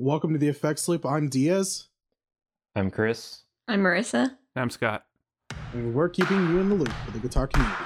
[0.00, 1.04] Welcome to the Effects Loop.
[1.04, 1.88] I'm Diaz,
[2.74, 3.42] I'm Chris.
[3.68, 4.34] I'm Marissah.
[4.56, 5.04] I'm Scott.
[5.74, 7.84] and we're keeping you in the loop for the guitar community.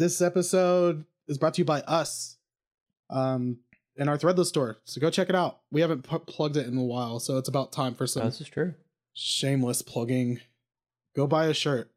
[0.00, 2.38] This episode is brought to you by us,
[3.10, 3.58] um,
[3.96, 4.78] in our Threadless store.
[4.84, 5.60] So go check it out.
[5.70, 8.40] We haven't pu- plugged it in a while, so it's about time for some this
[8.40, 8.74] is true.
[9.14, 10.40] shameless plugging.
[11.14, 11.90] Go buy a shirt.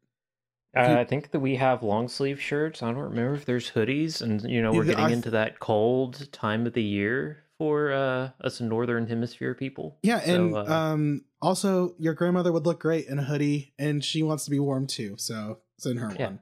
[0.76, 2.82] Uh, I think that we have long sleeve shirts.
[2.82, 6.30] I don't remember if there's hoodies, and you know we're getting I- into that cold
[6.32, 10.00] time of the year for uh, us northern hemisphere people.
[10.02, 14.24] Yeah, and uh, um, also your grandmother would look great in a hoodie, and she
[14.24, 15.16] wants to be warm too.
[15.20, 16.26] So send her Yeah.
[16.26, 16.40] one.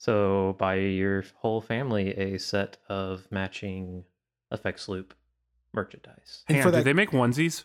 [0.00, 4.04] So buy your whole family a set of matching
[4.50, 5.12] effects loop
[5.74, 6.42] merchandise.
[6.48, 7.64] And Damn, for do that, they make onesies?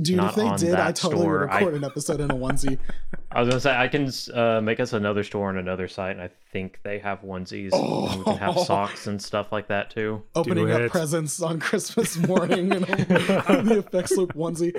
[0.00, 1.50] dude, not if they did, I that totally would store.
[1.50, 2.78] I- record an episode in a onesie.
[3.30, 6.20] I was gonna say I can uh, make us another store on another site, and
[6.22, 7.72] I think they have onesies.
[7.74, 8.64] and we can have Oh.
[8.64, 10.22] socks and stuff like that too.
[10.34, 10.90] Opening up it.
[10.90, 14.72] presents on Christmas morning in the effects loop onesie.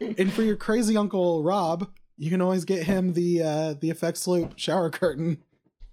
[0.00, 1.88] And for your crazy uncle Rob,
[2.18, 5.38] you can always get him the uh the effects loop shower curtain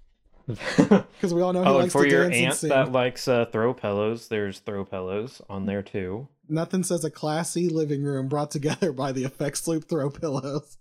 [0.48, 2.70] because we all know he oh, and likes for to your dance and aunt sing.
[2.70, 6.28] that likes uh, throw pillows, there's throw pillows on there too.
[6.48, 10.78] Nothing says a classy living room brought together by the effects loop throw pillows.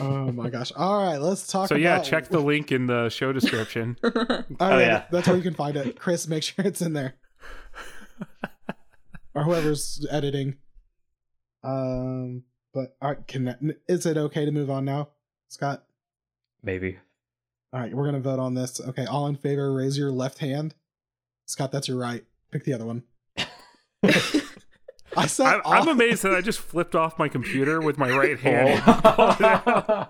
[0.00, 0.72] Oh my gosh!
[0.76, 1.68] All right, let's talk.
[1.68, 3.96] So yeah, check the link in the show description.
[4.04, 5.04] Oh, Oh, yeah, yeah.
[5.10, 5.98] that's where you can find it.
[5.98, 7.14] Chris, make sure it's in there,
[9.34, 10.56] or whoever's editing.
[11.62, 12.42] Um,
[12.76, 15.08] but all right, can is it okay to move on now,
[15.48, 15.84] Scott?
[16.62, 16.98] Maybe.
[17.72, 18.78] All right, we're gonna vote on this.
[18.80, 20.74] Okay, all in favor, raise your left hand.
[21.46, 22.22] Scott, that's your right.
[22.50, 23.04] Pick the other one.
[25.16, 28.14] I said I, all- I'm amazed that I just flipped off my computer with my
[28.14, 28.82] right hand.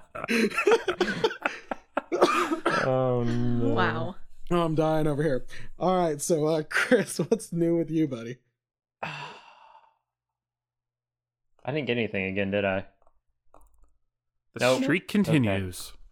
[2.84, 3.74] oh no!
[3.74, 4.16] wow.
[4.50, 5.46] Oh, I'm dying over here.
[5.78, 8.38] All right, so uh, Chris, what's new with you, buddy?
[11.66, 12.86] I didn't get anything again, did I?
[14.54, 14.82] The Nope.
[14.84, 15.92] streak continues.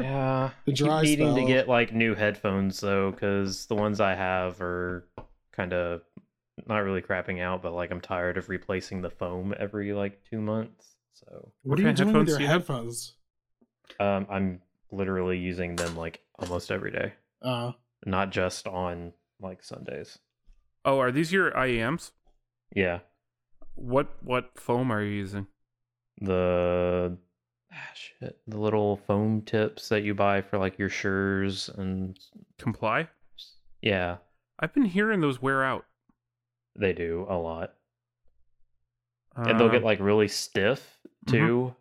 [0.00, 4.00] Yeah, The I keep dry needing to get like new headphones though, because the ones
[4.00, 5.06] I have are
[5.52, 6.00] kind of
[6.66, 10.40] not really crapping out, but like I'm tired of replacing the foam every like two
[10.40, 10.96] months.
[11.14, 12.60] So What, What are you kind of doing with your do you have?
[12.62, 13.14] headphones?
[14.00, 17.70] um, I'm literally using them like almost every day, Uh,
[18.04, 20.18] not just on like Sundays.
[20.84, 22.10] Oh, are these your IEMs?
[22.74, 22.98] Yeah,
[23.76, 25.46] What what foam are you using?
[26.20, 27.16] the
[27.72, 32.18] ah, shit, the little foam tips that you buy for like your Shures and
[32.58, 33.08] Comply?
[33.82, 34.16] yeah,
[34.58, 35.84] I've been hearing those wear out.
[36.78, 37.74] they do a lot.
[39.36, 41.30] and they'll Um, get like really stiff Mhm.
[41.30, 41.76] too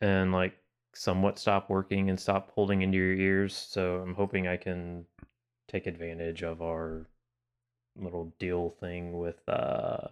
[0.00, 0.58] and like
[0.94, 5.06] somewhat stop working and stop holding into your ears so i'm hoping i can
[5.68, 7.06] take advantage of our
[7.96, 10.08] little deal thing with uh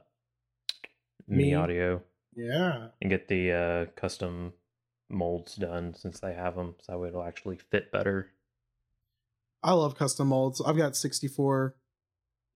[1.27, 1.45] Me?
[1.45, 2.03] MEE audio
[2.35, 2.89] yeah.
[3.01, 4.53] and get the uh custom
[5.11, 8.31] molds done since they have them so it'll actually fit better
[9.65, 10.61] I love custom molds.
[10.61, 11.75] I've got 64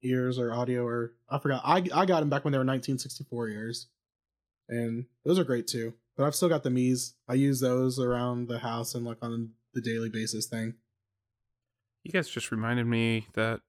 [0.05, 1.62] ears or audio or I forgot.
[1.65, 3.89] I I got them back when they were 1964 ears,
[4.69, 5.95] and those are great too.
[6.17, 7.15] But I've still got the Mii's.
[7.27, 10.75] I use those around the house and like on the daily basis thing.
[12.05, 13.61] You guys just reminded me that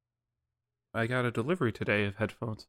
[0.94, 2.68] I got a delivery today of headphones.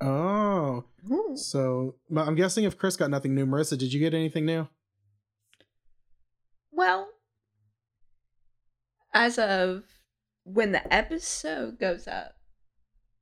[0.00, 1.36] Oh, Ooh.
[1.36, 4.68] so I'm guessing if Chris got nothing new, Marissah, did you get anything new?
[6.70, 7.08] Well,
[9.14, 9.84] as of
[10.44, 12.34] when the episode goes up,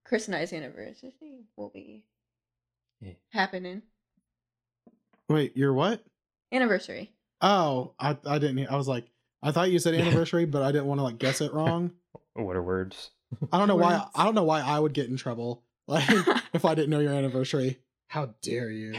[0.04, 2.04] Chris and I's anniversary will be
[3.00, 3.12] Yeah.
[3.30, 3.82] happening.
[5.28, 6.04] Wait, your what?
[6.52, 7.12] Anniversary.
[7.40, 8.66] Oh, I I didn't.
[8.66, 9.06] I was like,
[9.42, 11.92] I thought you said anniversary, but I didn't want to like guess it wrong.
[12.34, 13.10] what are words
[13.52, 14.04] I don't know why.
[14.14, 15.62] I don't know why I would get in trouble.
[15.88, 16.08] Like
[16.54, 17.78] if I didn't know your anniversary.
[18.08, 18.94] How dare you?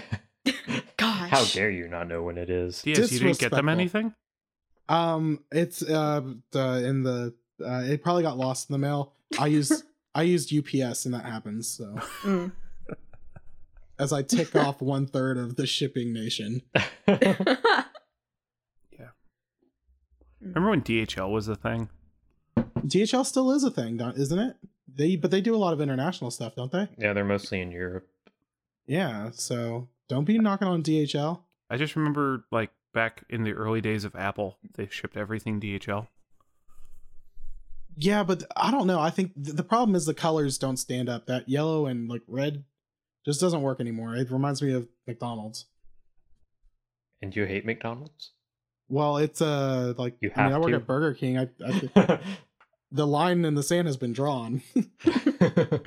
[0.97, 1.29] Gosh.
[1.31, 4.13] how dare you not know when it is Yes, you didn't get them anything?
[4.87, 6.21] Um, it's uh
[6.51, 7.33] the in the
[7.65, 9.13] uh, it probably got lost in the mail.
[9.39, 9.83] I used
[10.15, 11.67] I used UPS and that happens.
[11.67, 12.51] So Mm.
[13.97, 16.61] as I tick off one third of the shipping nation.
[17.07, 17.83] Yeah.
[20.41, 21.89] Remember when DHL was a thing?
[22.57, 24.55] DHL still is a thing, don't- isn't it?
[24.95, 26.87] They but they do a lot of international stuff, don't they?
[26.97, 28.07] yeah, they're mostly in Europe.
[28.87, 29.31] Yeah.
[29.33, 31.41] So don't be knocking on DHL.
[31.69, 36.07] I just remember like back in the early days of Apple, they shipped everything DHL.
[37.97, 38.99] Yeah, but I don't know.
[38.99, 41.27] I think th- the problem is the colors don't stand up.
[41.27, 42.63] That yellow and like red
[43.25, 44.15] just doesn't work anymore.
[44.15, 45.65] It reminds me of McDonald's.
[47.21, 48.31] And you hate McDonald's?
[48.89, 50.75] Well, it's uh like You I mean, I work to.
[50.75, 51.37] at Burger King.
[51.39, 52.19] I, I thi-
[52.95, 54.61] the line in the sand has been drawn.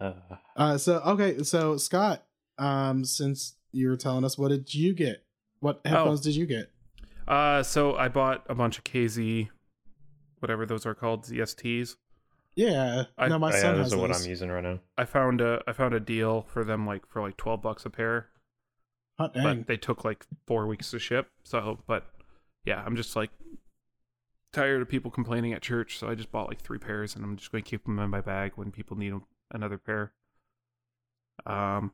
[0.00, 0.12] uh,
[0.56, 2.24] uh so okay, so Scott,
[2.58, 5.24] um since you were telling us what did you get?
[5.60, 6.70] What headphones did you get?
[7.28, 9.48] Uh, so I bought a bunch of KZ,
[10.40, 11.94] whatever those are called, ZSTs.
[12.56, 13.04] Yeah.
[13.16, 14.16] I- no, my yeah, son those has are what.
[14.16, 14.80] I'm using right now.
[14.98, 17.90] I found a I found a deal for them like for like twelve bucks a
[17.90, 18.30] pair,
[19.18, 19.58] Hot dang.
[19.58, 21.28] but they took like four weeks to ship.
[21.44, 22.06] So, but
[22.64, 23.30] yeah, I'm just like
[24.52, 27.36] tired of people complaining at church, so I just bought like three pairs, and I'm
[27.36, 29.14] just going to keep them in my bag when people need
[29.52, 30.12] another pair.
[31.46, 31.92] Um,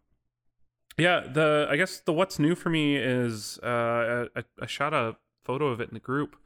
[0.99, 5.17] yeah, the I guess the what's new for me is uh, I, I shot a
[5.45, 6.37] photo of it in the group.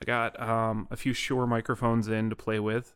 [0.00, 2.94] I got um a few Shure microphones in to play with.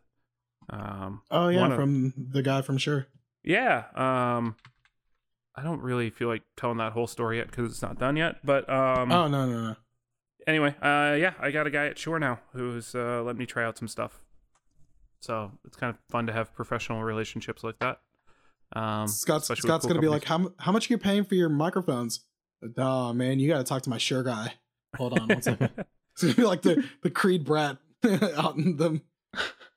[0.69, 3.07] Um, oh yeah, of- from the guy from Shure.
[3.45, 3.85] yeah.
[3.95, 4.57] Um,
[5.55, 8.45] I don't really feel like telling that whole story yet because it's not done yet.
[8.45, 9.77] But um, oh no no no.
[10.47, 13.65] Anyway, uh, yeah, I got a guy at Shure now who's uh, let me try
[13.65, 14.21] out some stuff.
[15.21, 18.01] So it's kind of fun to have professional relationships like that.
[18.75, 21.49] Um, Scott's Scott's cool gonna be like, how how much are you paying for your
[21.49, 22.21] microphones?
[22.79, 24.55] Oh man, you got to talk to my Shure guy.
[24.97, 25.71] Hold on one second.
[26.15, 27.77] It's gonna be like the the Creed brat
[28.39, 29.03] out in them.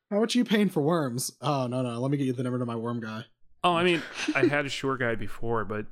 [0.10, 1.34] How much are you paying for worms?
[1.42, 3.26] Oh no no, let me get you the number to my worm guy.
[3.66, 4.02] oh, I mean,
[4.34, 5.86] I had a Shure guy before, but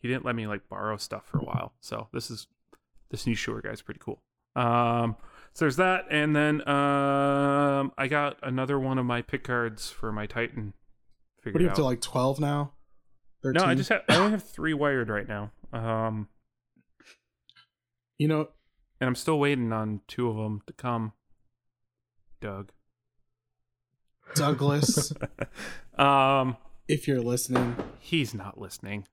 [0.00, 1.74] he didn't let me like borrow stuff for a while.
[1.80, 2.46] So this is
[3.14, 4.22] this new Shure guy's pretty cool.
[4.56, 5.16] Um,
[5.52, 10.12] so there's that, and then um, I got another one of my pick cards for
[10.12, 10.74] my Titan.
[11.44, 11.76] What are you up out.
[11.76, 12.72] to like twelve now?
[13.42, 13.60] 13?
[13.60, 15.50] No, I just have I only have three wired right now.
[15.72, 16.28] Um,
[18.16, 18.48] you know
[19.00, 21.12] and I'm still waiting on two of them to come.
[22.40, 22.72] Doug.
[24.34, 25.12] Douglas,
[25.98, 26.56] um,
[26.88, 27.76] if you're listening.
[27.98, 29.06] he's not listening.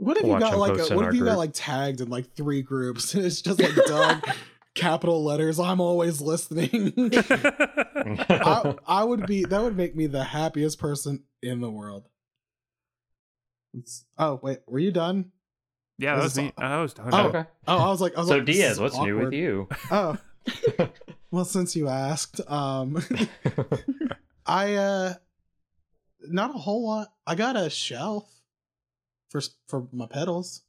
[0.00, 2.34] What if you got like a, what our if you got like tagged in like
[2.34, 4.24] three groups and it's just like Doug
[4.74, 6.94] capital letters I'm always listening.
[7.20, 12.08] I, I would be that would make me the happiest person in the world.
[13.74, 15.32] It's, oh wait, were you done?
[15.98, 16.52] yeah, that Was was this.
[16.56, 17.10] I was done.
[17.12, 17.26] Oh.
[17.28, 17.44] okay.
[17.68, 19.68] Oh, I was like, I was So like, this Diaz, is what's new with you?
[19.90, 20.16] Oh,
[21.30, 23.04] well, since you asked, um,
[24.46, 25.14] I uh,
[26.22, 27.08] not a whole lot.
[27.26, 28.39] I got a shelf
[29.30, 30.62] for for my pedals.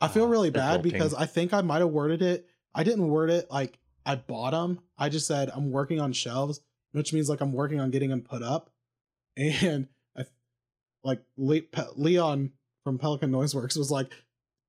[0.00, 1.14] I feel Ah, really bad because.
[1.14, 2.48] I think I might have worded it.
[2.74, 4.80] I didn't word it like I bought them.
[4.98, 6.60] I just said I'm working on shelves,
[6.92, 8.70] which means like I'm working on getting them put up.
[9.36, 10.24] And I
[11.02, 12.52] like Le- Pe- Leon
[12.84, 14.12] from Pelican Noise Works was like,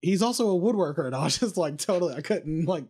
[0.01, 2.86] he's also a woodworker, and I was just like, totally, I couldn't like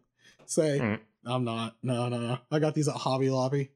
[0.45, 0.99] say Mm.
[1.25, 1.75] I'm not.
[1.81, 2.37] No, no, no.
[2.51, 3.71] I got these at Hobby Lobby.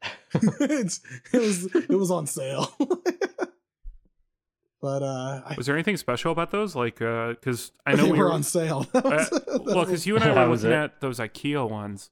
[0.34, 1.00] it's
[1.32, 2.70] it was it was on sale.
[4.80, 6.74] But uh Was there anything special about those?
[6.76, 8.32] Like, uh, because I know they we were were.
[8.32, 8.86] on sale.
[8.94, 9.24] uh,
[9.64, 12.10] well, because you and I That were was looking at those IKEA ones.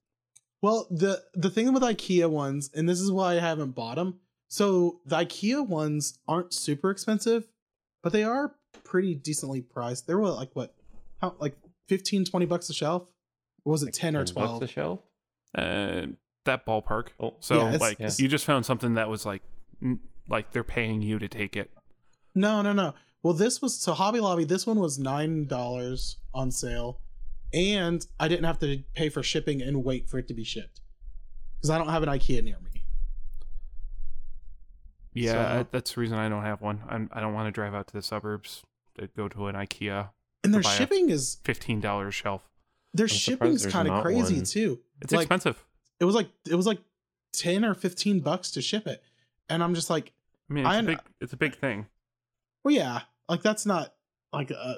[0.62, 4.20] Well, the the thing with IKEA ones, and this is why I haven't bought them.
[4.48, 7.46] So the IKEA ones aren't super expensive,
[8.02, 10.06] but they are pretty decently priced.
[10.06, 10.74] They were like what,
[11.20, 11.56] how like
[11.88, 13.06] 15, 20 bucks a shelf?
[13.64, 14.62] Or was it Like ten or 10 bucks twelve?
[14.62, 15.00] a shelf?
[15.54, 16.06] Uh,
[16.44, 17.08] that ballpark.
[17.18, 19.42] Oh, So Yeah, like, it's- you just found something that was like,
[20.28, 21.70] like they're paying you to take it.
[22.36, 22.94] No, no, no.
[23.24, 24.44] Well, this was so Hobby Lobby.
[24.44, 27.00] This one was nine dollars on sale,
[27.52, 30.80] and I didn't have to pay for shipping and wait for it to be shipped
[31.56, 32.84] because I don't have an IKEA near me.
[35.14, 36.82] Yeah, So- I- uh, that's the reason I don't have one.
[36.88, 38.62] I'm, I don't want to drive out to the suburbs
[38.98, 40.10] to go to an IKEA
[40.44, 42.42] And their shipping is fifteen dollars shelf.
[42.92, 44.44] their I'm shipping's kind of crazy one.
[44.44, 44.80] too.
[45.00, 45.64] It's Like, expensive.
[46.00, 46.78] It was like it was like
[47.32, 49.02] ten or fifteen bucks to ship it,
[49.48, 50.12] and I'm just like,
[50.50, 51.86] I mean, it's I a big, it's a big thing.
[52.66, 53.94] Well, yeah, like that's not
[54.32, 54.74] like uh,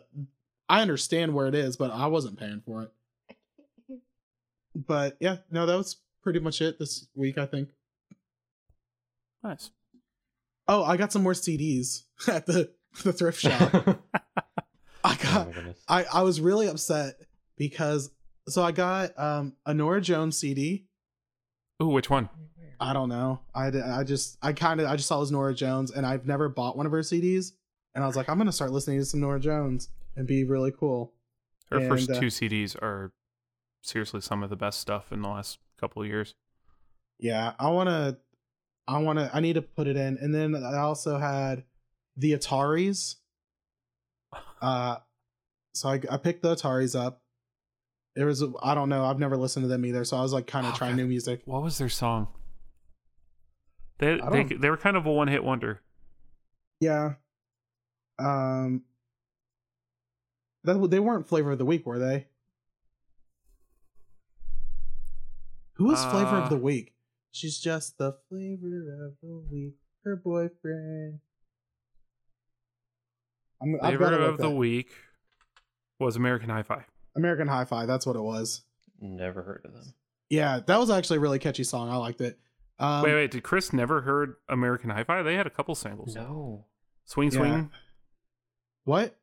[0.69, 2.93] I understand where it is, but I wasn't paying for it.
[4.75, 7.39] But yeah, no, that was pretty much it this week.
[7.39, 7.71] I think.
[9.43, 9.71] Nice.
[10.69, 12.71] Oh, I got some more CDs at the
[13.05, 13.71] the thrift shop.
[13.73, 13.99] oh
[15.03, 15.79] I got my goodness.
[15.89, 17.15] I I was really upset
[17.57, 18.11] because
[18.49, 20.85] so I got um a Norah Jones CD.
[21.83, 22.29] Ooh, which one?
[22.81, 23.41] I don't know.
[23.55, 26.27] I, I just I kind of I just saw it was Norah Jones, and I've
[26.27, 27.53] never bought one of her CDs,
[27.99, 30.71] and I was like, I'm gonna start listening to some Norah Jones and be really
[30.71, 31.13] cool.
[31.69, 33.11] Her first uh, two CDs are
[33.83, 36.37] seriously some of the best stuff in the last couple of years.
[37.19, 38.19] Yeah, I wanna,
[38.87, 41.65] I wanna, I need to put it in, and then I also had
[42.17, 43.17] the Ataris.
[44.63, 44.97] Uh,
[45.75, 47.21] so I I picked the Ataris up.
[48.15, 50.47] There was I don't know I've never listened to them either, so I was like
[50.47, 50.99] kind of Oh, trying God.
[50.99, 51.43] new music.
[51.47, 52.29] What was their song?
[53.99, 55.81] They they, they were kind of a one hit wonder.
[56.81, 57.15] Yeah.
[58.19, 58.83] Um.
[60.65, 62.27] That they weren't flavor of the week, were they?
[65.75, 66.95] Who was flavor Uh, of the week?
[67.31, 69.75] She's just the flavor of the week.
[70.05, 71.21] Her boyfriend.
[73.63, 74.91] I'm, I've Flavor gotta look of the that- week
[75.99, 76.85] was American Hi-Fi.
[77.17, 77.87] American Hi-Fi.
[77.87, 78.63] That's what it was.
[79.01, 79.95] Never heard of them.
[80.31, 81.89] Yeah, that was actually a really catchy song.
[81.89, 82.39] I liked it.
[82.79, 85.23] Um, wait, wait, did Chris never heard American Hi-Fi?
[85.23, 86.15] They had a couple singles.
[86.15, 86.67] No.
[87.05, 87.39] Swing Yeah.
[87.39, 87.71] Swing
[88.89, 89.15] What?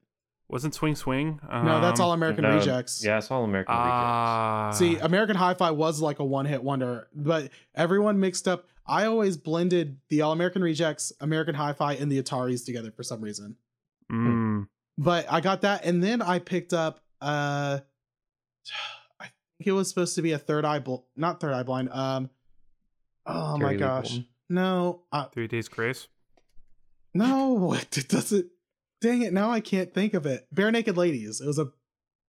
[0.47, 1.39] wasn't Swing Swing.
[1.51, 3.03] No, that's Um, all American No, Rejects.
[3.03, 8.19] Yeah, it's all American Ah, See, American Hi-Fi was like a one-hit wonder, but everyone
[8.19, 8.67] mixed up.
[8.85, 13.21] I always blended the All American Rejects, American Hi-Fi, and the Ataris together for some
[13.21, 13.55] reason.
[14.11, 14.67] mm,
[14.99, 16.99] But I got that, and then I picked up.
[17.21, 17.79] uh
[19.19, 19.23] I
[19.57, 21.89] think it was supposed to be a Third Eye, bl- not Third Eye Blind.
[21.89, 22.29] Um,
[23.25, 24.27] oh Terry my gosh, Bolton.
[24.49, 26.07] no, uh, Three Days Grace.
[27.15, 28.47] no, it doesn't.
[29.01, 29.33] Dang it!
[29.33, 30.47] Now I can't think of it.
[30.53, 31.41] Barenaked Ladies.
[31.41, 31.63] It was a,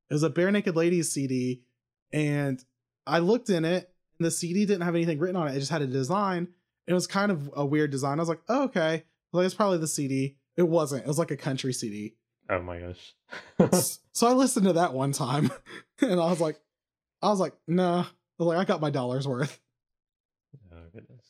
[0.10, 1.64] it was a Barenaked Ladies CD,
[2.12, 2.64] and
[3.06, 5.56] I looked in it, and the CD didn't have anything written on it.
[5.56, 6.50] It just had a design.
[6.88, 8.20] It was kind of a weird design.
[8.20, 10.38] I was like, oh, okay, like it's probably the CD.
[10.58, 11.04] It wasn't.
[11.04, 12.16] It was like a country CD.
[12.50, 13.98] Oh my gosh.
[14.12, 15.52] So I listened to that one time,
[16.02, 16.60] and I was like,
[17.22, 18.02] I was like, nah.
[18.02, 18.08] I
[18.44, 19.60] was like, I got my dollar's worth.
[20.72, 21.26] oh goodness.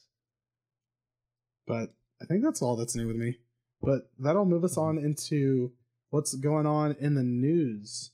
[1.68, 3.38] But I think that's all that's new with me.
[3.86, 5.72] But that'll move us on into
[6.10, 8.12] what's going on in the news.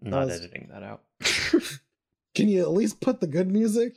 [0.00, 0.40] Not Buzz.
[0.40, 1.02] editing that out.
[2.34, 3.94] Can you at least put the good music?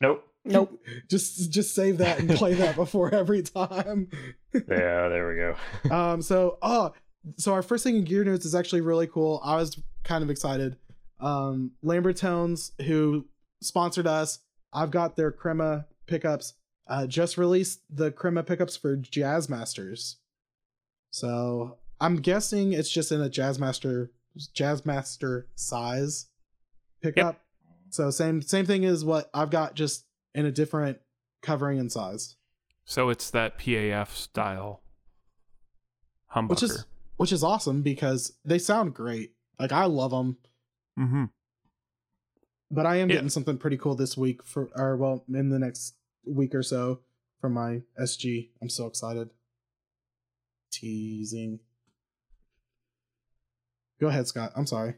[0.00, 0.24] Nope.
[0.44, 0.80] Nope.
[1.10, 4.08] Just just save that and play that before every time.
[4.54, 5.94] Yeah, there we go.
[5.94, 6.92] um so oh
[7.38, 10.28] so our first thing in gear news is actually really cool i was kind of
[10.28, 10.76] excited
[11.20, 13.24] um lambertones who
[13.62, 14.40] sponsored us
[14.74, 16.54] i've got their crema pickups
[16.88, 20.16] uh just released the crema pickups for jazz masters
[21.10, 24.10] so i'm guessing it's just in a jazz master
[24.52, 26.26] jazz master size
[27.02, 27.40] pickup
[27.90, 30.04] so same same thing as what i've got just
[30.34, 30.98] in a different
[31.42, 32.36] covering and size
[32.84, 34.82] So it's that PAF style
[36.34, 36.50] humbucker.
[36.50, 36.84] which is
[37.16, 39.32] which is awesome because they sound great.
[39.60, 40.38] Like I love them,
[40.98, 41.24] mm-hmm.
[42.70, 43.16] but I am Yeah.
[43.16, 45.94] getting something pretty cool this week for, or well, in the next
[46.26, 47.00] week or so
[47.40, 48.50] for my SG.
[48.60, 49.30] I'm so excited.
[50.70, 51.60] Teasing.
[54.00, 54.52] Go ahead, Scott.
[54.56, 54.94] I'm sorry.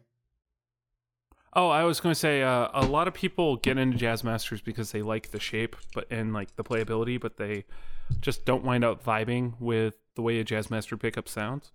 [1.57, 4.91] Oh, I was going to say uh, a lot of people get into Jazzmasters because
[4.91, 7.65] they like the shape, but and like the playability, but they
[8.21, 11.71] just don't wind up vibing with the way a Jazzmaster pickup sounds.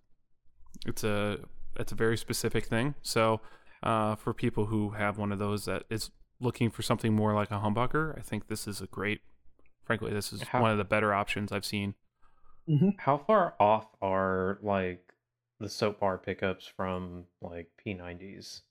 [0.86, 1.40] It's a
[1.78, 2.96] it's a very specific thing.
[3.02, 3.42] So
[3.82, 7.52] uh, for people who have one of those that is looking for something more like
[7.52, 9.22] a humbucker, I think this is a great.
[9.90, 11.96] Frankly, this is How- one of the better options I've seen.
[13.00, 15.14] How far off are like
[15.60, 18.62] the soap bar pickups from like P90s?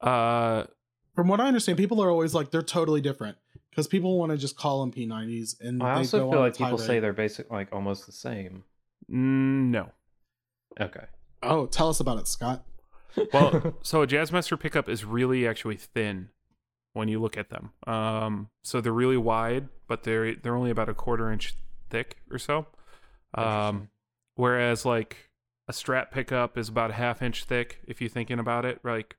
[0.00, 0.64] Uh,
[1.14, 3.36] From what I understand, people are always like they're totally different
[3.70, 6.56] because people want to just call them P90s, and I they also go feel like
[6.58, 8.64] people say they're basic like almost the same.
[9.08, 9.92] mm, no.
[10.80, 11.04] Okay.
[11.44, 12.64] Oh, tell us about it, Scott.
[13.32, 16.30] Well, so a Jazzmaster pickup is really actually thin
[16.96, 17.70] when you look at them.
[17.86, 21.54] Um, so they're really wide, but they're they're only about a quarter inch
[21.90, 22.66] thick or so.
[23.34, 23.90] Um,
[24.36, 25.30] whereas like
[25.68, 28.80] a Strat pickup is about a half inch thick if you're thinking about it.
[28.82, 29.16] Like,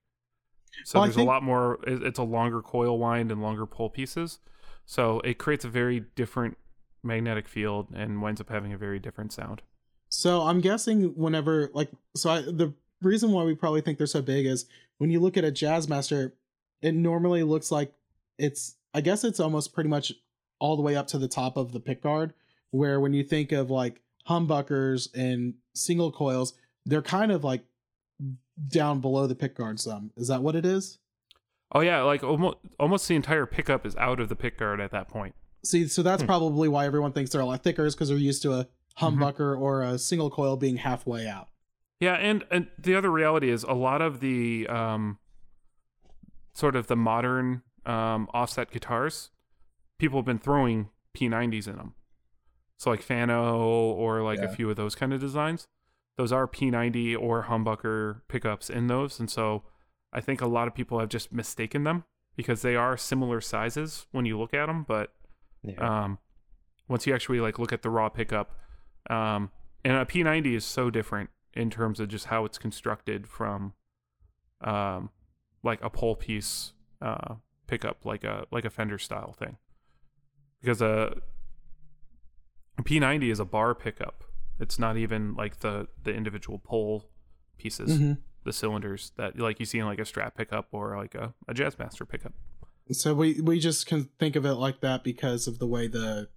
[0.85, 1.79] so Well, there's think- a lot more.
[1.85, 4.39] It's a longer coil wind and longer pole pieces,
[4.85, 6.57] so it creates a very different
[7.03, 9.61] magnetic field and winds up having a very different sound.
[10.09, 14.21] So I'm guessing whenever like so I, the reason why we probably think they're so
[14.23, 14.65] big is
[14.97, 16.31] when you look at a Jazzmaster,
[16.81, 17.93] it normally looks like
[18.37, 20.11] it's I guess it's almost pretty much
[20.59, 22.33] all the way up to the top of the pick guard.
[22.71, 26.53] Where when you think of like humbuckers and single coils,
[26.85, 27.63] they're kind of like
[28.67, 30.11] down below the pick guard some.
[30.17, 30.99] Is that what it is?
[31.71, 34.91] Oh yeah, like almost almost the entire pickup is out of the pick guard at
[34.91, 35.35] that point.
[35.63, 36.27] See, so that's Hmm.
[36.27, 38.67] probably why everyone thinks they're a lot thicker is because they're used to a
[38.99, 41.49] humbucker or a single coil being halfway out.
[41.99, 45.19] Yeah, and and the other reality is a lot of the um
[46.57, 49.29] sort of the modern um, offset guitars,
[49.99, 51.93] people have been throwing P90s in them.
[52.77, 53.59] So like Fano
[53.91, 55.67] or like a few of those kind of designs,
[56.17, 59.63] those are P90 or humbucker pickups in those, and so
[60.11, 64.07] I think a lot of people have just mistaken them because they are similar sizes
[64.11, 65.13] when you look at them, but
[65.61, 65.75] Yeah.
[66.03, 66.17] um,
[66.87, 68.55] once you actually like look at the raw pickup,
[69.11, 69.51] um,
[69.85, 73.73] and a P90 is so different in terms of just how it's constructed from,
[74.61, 75.11] um,
[75.63, 77.35] like a pole piece uh,
[77.67, 79.57] pickup, like a like a Fender style thing,
[80.61, 81.17] because a,
[82.77, 84.23] a P90 is a bar pickup.
[84.59, 87.09] It's not even like the the individual pole
[87.57, 88.17] pieces, Mhm.
[88.43, 91.53] the cylinders that like you see in like a Strat pickup or like a, a
[91.53, 92.33] Jazzmaster pickup.
[92.91, 96.29] So we we just can think of it like that because of the way the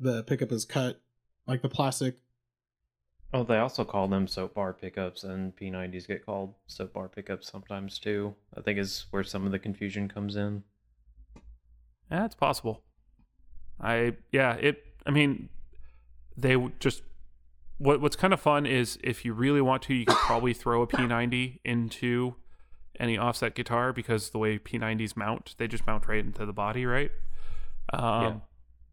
[0.00, 1.00] the pickup is cut,
[1.46, 2.16] like the plastic.
[3.32, 7.50] Oh, they also call them soap bar pickups, and P90s get called soap bar pickups
[7.50, 8.34] sometimes too.
[8.56, 10.62] I think is where some of the confusion comes in.
[12.10, 12.82] Yeah, it's possible.
[13.80, 14.82] I yeah, it.
[15.04, 15.50] I mean,
[16.36, 17.02] they just
[17.76, 20.80] what what's kind of fun is if you really want to, you could probably throw
[20.82, 22.34] a P90 into
[22.98, 26.86] any offset guitar because the way P90s mount, they just mount right into the body,
[26.86, 27.12] right?
[27.92, 28.34] Um, Yeah.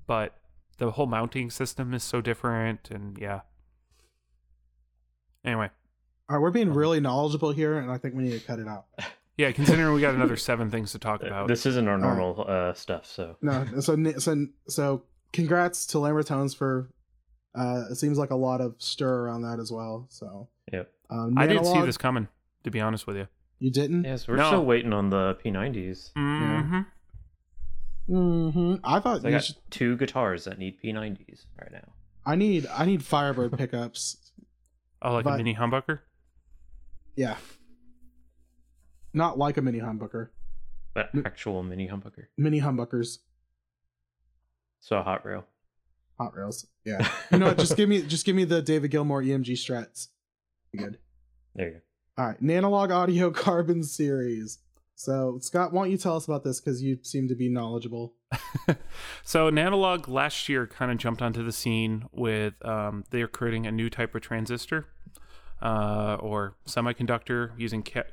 [0.08, 0.36] But
[0.78, 3.42] the whole mounting system is so different, and yeah.
[5.46, 5.70] Anyway,
[6.30, 8.68] All right, we're being really knowledgeable here, and I think we need to cut it
[8.68, 8.86] out.
[9.38, 9.52] yeah.
[9.52, 11.48] Considering we got another seven things to talk about.
[11.48, 12.08] This isn't our All right.
[12.18, 16.90] normal uh, stuff, so No, so so so congrats to Lambertones for.
[17.54, 20.08] Uh, it seems like a lot of stir around that as well.
[20.10, 20.92] So yep.
[21.10, 22.28] um, I didn't see this coming,
[22.66, 23.28] to be honest with you.
[23.60, 24.04] You didn't.
[24.04, 24.48] Yes, we're No.
[24.48, 26.12] still waiting on the P90s.
[26.18, 26.82] Mm-hmm.
[28.10, 28.76] Mm-hmm.
[28.84, 31.94] I thought So I you got should, two guitars that need P90s right now.
[32.26, 34.25] I need I need Firebird pickups.
[35.06, 36.00] Oh, like a mini humbucker.
[37.16, 37.38] Yeah.
[39.14, 40.30] Not like a mini humbucker.
[40.96, 42.26] But actual mini humbucker.
[42.38, 43.20] Mini humbuckers,
[44.80, 45.46] So a hot rail.
[46.18, 46.66] hot rails.
[46.86, 47.08] Yeah.
[47.32, 47.58] You know what?
[47.60, 50.08] Just give me just give me the David Gilmour EMG Strats.
[50.72, 50.98] Be Good.
[51.54, 51.80] There you go.
[52.18, 54.60] All right, Nanolog Audio Carbon Series.
[54.96, 58.16] So Scott, why don't you tell us about this because you seem to be knowledgeable.
[59.24, 63.72] so Nanolog last year kind of jumped onto the scene with um, they're creating a
[63.72, 64.88] new type of transistor
[65.62, 68.04] uh, or semiconductor using ca-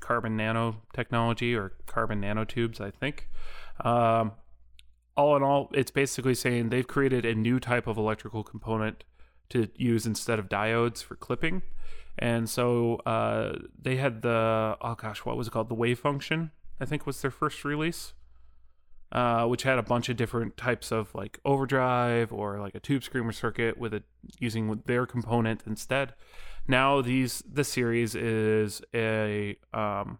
[0.00, 3.28] carbon nanotechnology or carbon nanotubes, I think.
[3.80, 4.32] Um,
[5.16, 9.04] all in all, it's basically saying they've created a new type of electrical component
[9.50, 11.62] to use instead of diodes for clipping.
[12.18, 15.68] And so uh, they had the oh gosh, what was it called?
[15.68, 18.14] The wave function, I think was their first release
[19.12, 23.04] uh, which had a bunch of different types of like overdrive or like a tube
[23.04, 24.04] screamer circuit with it
[24.38, 26.14] using their component instead.
[26.68, 30.18] Now these this series is a um,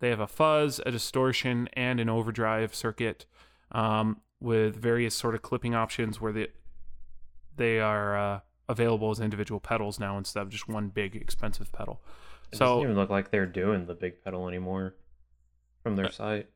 [0.00, 3.26] they have a fuzz, a distortion, and an overdrive circuit
[3.72, 6.48] um, with various sort of clipping options where they
[7.56, 12.00] they are uh, available as individual pedals now instead of just one big expensive pedal.
[12.52, 14.94] It So- doesn't even look like they're doing the big pedal anymore
[15.82, 16.48] from their Uh, site.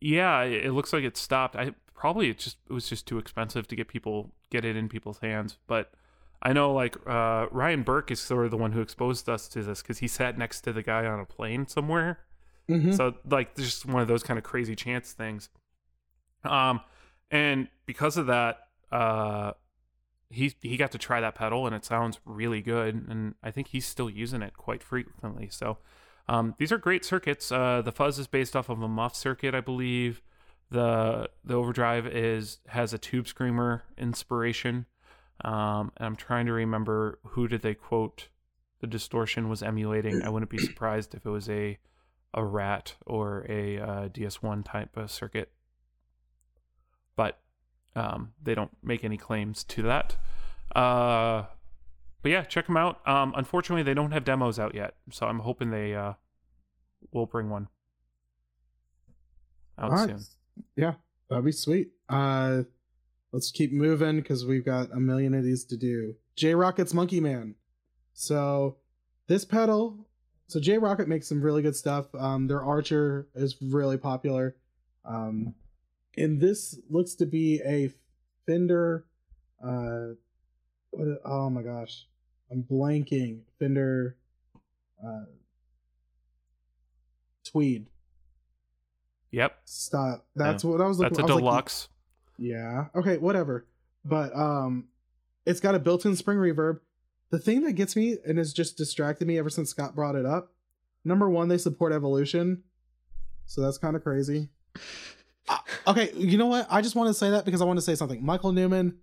[0.00, 1.56] Yeah, it it looks like it stopped.
[1.56, 4.88] I probably it just it was just too expensive to get people get it in
[4.88, 5.58] people's hands.
[5.66, 5.92] But
[6.44, 9.62] I know like uh, Ryan Burke is sort of the one who exposed us to
[9.62, 12.18] this because he sat next to the guy on a plane somewhere.
[12.68, 12.92] Mm-hmm.
[12.92, 15.48] So like just one of those kind of crazy chance things.
[16.44, 16.80] Um,
[17.30, 18.58] and because of that,
[18.92, 19.52] uh,
[20.30, 22.94] he he got to try that pedal and it sounds really good.
[23.08, 25.48] And I think he's still using it quite frequently.
[25.50, 25.78] So
[26.28, 27.50] um, these are great circuits.
[27.50, 30.22] Uh, the fuzz is based off of a muff circuit, I believe.
[30.70, 34.86] The the overdrive is has a tube screamer inspiration.
[35.42, 38.28] Um, and I'm trying to remember who did they quote
[38.80, 40.22] the distortion was emulating.
[40.22, 41.78] I wouldn't be surprised if it was a
[42.34, 45.52] a rat or a uh, DS1 type of circuit.
[47.16, 47.38] But
[47.94, 50.16] um, they don't make any claims to that.
[50.74, 51.44] Uh,
[52.22, 53.06] but yeah, check them out.
[53.08, 56.14] Um, unfortunately, they don't have demos out yet, so I'm hoping they uh,
[57.12, 57.68] will bring one
[59.78, 60.08] out right.
[60.08, 60.20] soon.
[60.76, 60.94] Yeah,
[61.28, 61.90] that'd be sweet.
[62.08, 62.62] Uh,
[63.34, 66.14] let's keep moving because we've got a million of these to do.
[66.36, 67.56] J Rockett's Monkey Man.
[68.12, 68.76] So
[69.26, 70.06] this pedal,
[70.46, 72.06] so J Rockett makes some really good stuff.
[72.14, 74.54] Um, their Archer is really popular.
[75.04, 75.54] Um,
[76.16, 77.90] and this looks to be a
[78.46, 79.04] Fender.
[79.62, 80.14] Uh,
[80.90, 81.08] what?
[81.24, 82.06] Oh my gosh,
[82.52, 83.40] I'm blanking.
[83.58, 84.16] Fender.
[85.04, 85.24] Uh,
[87.44, 87.86] Tweed.
[89.32, 90.26] Yep, Stop.
[90.36, 91.16] That's what I was looking.
[91.16, 91.88] that's a I was deluxe.
[92.38, 92.86] Yeah.
[92.94, 93.18] Okay.
[93.18, 93.66] Whatever.
[94.04, 94.88] But um,
[95.46, 96.80] it's got a built-in spring reverb.
[97.30, 100.26] The thing that gets me and has just distracted me ever since Scott brought it
[100.26, 100.52] up.
[101.04, 102.62] Number one, they support Evolution,
[103.46, 104.48] So that's kind of crazy.
[105.48, 106.66] Uh, okay, you know what?
[106.70, 108.24] I just want to say that because I want to say something.
[108.24, 108.98] Michael Newman,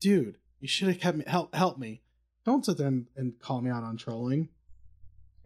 [0.00, 2.00] dude, you should have kept me help help me.
[2.46, 4.48] Don't sit there and, and call me out on trolling.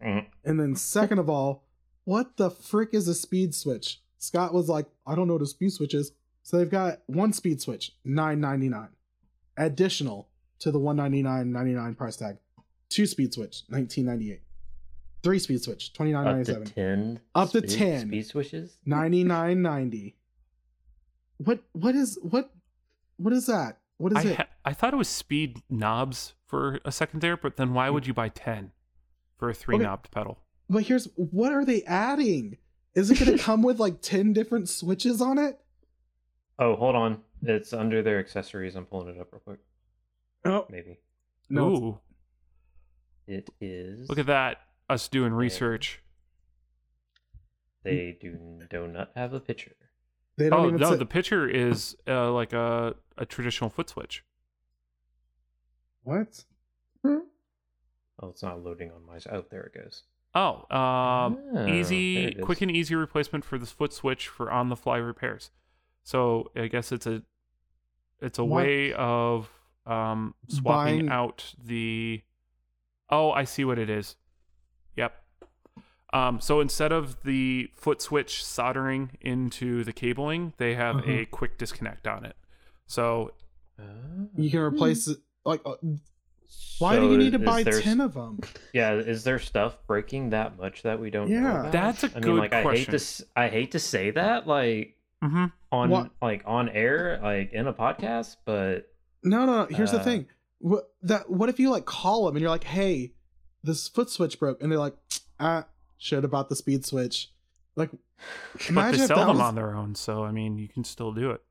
[0.04, 0.26] Mhm.
[0.44, 1.64] And then second of all,
[2.04, 4.00] what the frick is a speed switch?
[4.18, 6.12] Scott was like, I don't know what a speed switch is.
[6.48, 8.88] So they've got one speed switch, nine ninety nine,
[9.58, 10.30] additional
[10.60, 12.38] to the one ninety nine ninety nine price tag.
[12.88, 14.40] Two speed switch, nineteen ninety eight.
[15.22, 16.62] Three speed switch, twenty nine ninety seven.
[16.62, 17.20] Up to ten.
[17.34, 18.08] Up to speed- 10.
[18.08, 18.78] speed switches.
[18.86, 20.16] Ninety nine ninety.
[21.36, 22.50] What what is what
[23.18, 23.80] what is that?
[23.98, 24.36] What is I it?
[24.38, 28.06] ha- I thought it was speed knobs for a second there, but then why would
[28.06, 28.72] you buy ten
[29.36, 30.38] for a three knobbed pedal?
[30.70, 32.56] but here's what are they adding?
[32.94, 35.60] Is it gonna come with like ten different switches on it?
[36.58, 37.20] Oh, hold on.
[37.42, 38.74] It's under their accessories.
[38.74, 39.60] I'm pulling it up real quick.
[40.44, 40.98] Oh Maybe
[41.50, 41.68] no.
[41.68, 41.98] it's- Ooh,
[43.26, 44.08] it is.
[44.08, 44.58] look at that!
[44.88, 46.00] Us doing research.
[47.84, 48.38] They do
[48.70, 49.72] do not have a picture.
[50.36, 53.88] They don't Oh even no, say- the picture is uh, like a a traditional foot
[53.88, 54.24] switch.
[56.02, 56.44] what?
[57.04, 59.16] Oh, it's not loading on my.
[59.16, 60.02] s- Oh, there it goes.
[60.34, 64.76] Oh, um, Oh, easy, quick and easy replacement for this foot switch for on the
[64.76, 65.50] fly repairs.
[66.08, 67.22] So I guess it's a
[68.22, 68.64] it's a What?
[68.64, 69.50] way of
[69.84, 72.22] um swapping Buying- out the
[73.10, 74.16] Oh, I see what it is.
[74.96, 75.12] Yep.
[76.14, 81.10] Um, so instead of the foot switch soldering into the cabling, they have Uh-huh.
[81.12, 82.36] a quick disconnect on it.
[82.86, 83.32] So
[84.36, 85.60] You can replace it like.
[85.66, 85.76] Uh,
[86.78, 88.40] why do So you need to buy there ten of them?
[88.72, 91.70] Yeah, is there stuff breaking that much that we don't know Yeah.
[91.70, 92.90] That's a I good mean, like I hate question.
[92.92, 95.52] to s- I hate to say that like mhm.
[95.72, 99.64] on What- like on air like in a podcast, but No, no.
[99.64, 99.66] no.
[99.66, 100.26] Here's the Uh, thing.
[100.60, 101.30] What that?
[101.30, 103.14] What if you like call them and you're like, "Hey,
[103.62, 104.96] this foot switch broke," and they're like,
[105.40, 105.66] "Ah,
[105.98, 107.32] should have bought the speed switch."
[107.76, 107.90] Like,
[108.72, 111.30] but they sell them was- on their own, so I mean you can still do
[111.30, 111.42] it.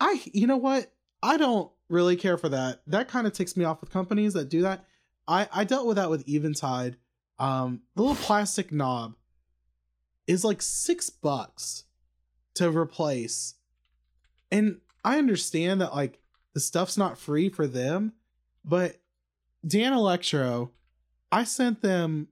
[0.00, 0.92] I, you know what?
[1.22, 2.82] I don't really care for that.
[2.86, 4.84] That kind of ticks me off with companies that do that.
[5.28, 6.96] I I dealt with that with Eventide.
[7.38, 9.14] Um, the little plastic knob
[10.26, 11.84] is like six bucks
[12.60, 13.54] to replace,
[14.50, 16.20] and I understand that like
[16.54, 18.12] the stuff's not free for them,
[18.64, 19.00] but
[19.66, 20.70] Danelectro,
[21.32, 22.28] I sent them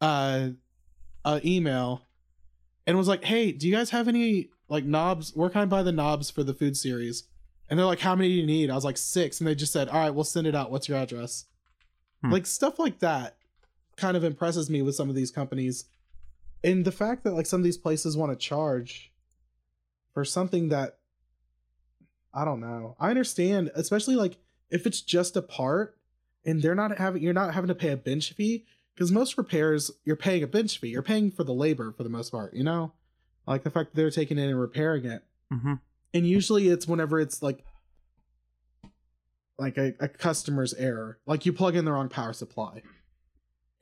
[0.00, 0.50] uh
[1.24, 2.06] a email
[2.86, 5.34] and was like, "Hey, do you guys have any like knobs?
[5.34, 7.24] Where can I buy the knobs for the food series?"
[7.68, 9.40] And they're like, "How many do you need?" I was like, six.
[9.40, 10.70] And they just said, "All right, we'll send it out.
[10.70, 11.46] What's your address?"
[12.22, 12.32] Hmm.
[12.32, 13.36] Like stuff like that
[13.96, 15.84] kind of impresses me with some of these companies,
[16.64, 19.09] and the fact that like some of these places want to charge
[20.12, 20.98] for something that
[22.32, 22.96] I don't know.
[22.98, 24.38] I understand, especially like
[24.70, 25.96] if it's just a part
[26.44, 29.90] and they're not having you're not having to pay a bench fee because most repairs
[30.04, 30.88] you're paying a bench fee.
[30.88, 32.92] You're paying for the labor for the most part, you know?
[33.46, 35.24] Like the fact that they're taking it and repairing it.
[35.52, 35.74] Mm-hmm.
[36.14, 37.64] And usually it's whenever it's like
[39.58, 41.18] like a, a customer's error.
[41.26, 42.82] Like you plug in the wrong power supply.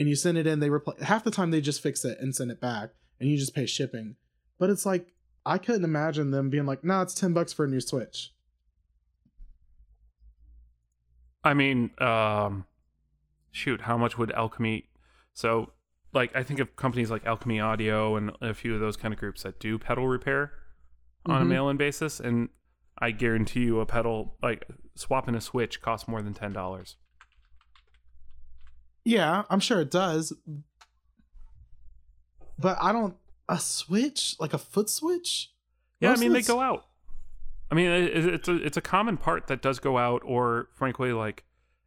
[0.01, 2.35] And you send it in, they reply half the time they just fix it and
[2.35, 4.15] send it back and you just pay shipping.
[4.59, 5.13] But it's like
[5.49, 8.33] I couldn't imagine them being like, nah, it's ten bucks for a new switch.
[11.45, 12.67] I mean, um,
[13.53, 14.89] shoot, how much would Alchemy?
[15.35, 15.73] So,
[16.13, 19.21] like, I think of companies like Alchemy Audio and a few of those kind of
[19.21, 20.53] groups that do pedal repair
[21.27, 21.49] on a Mhm.
[21.49, 22.49] mail-in basis, and
[22.99, 26.97] I guarantee you, a pedal like swapping a switch costs more than ten dollars.
[29.05, 30.33] Yeah, I'm sure it does.
[32.59, 33.17] But I don't
[33.49, 35.53] a switch like a foot switch.
[36.01, 36.87] Yeah, Most I mean they go out.
[37.71, 41.13] I mean it, it's a it's a common part that does go out, or frankly,
[41.13, 41.45] like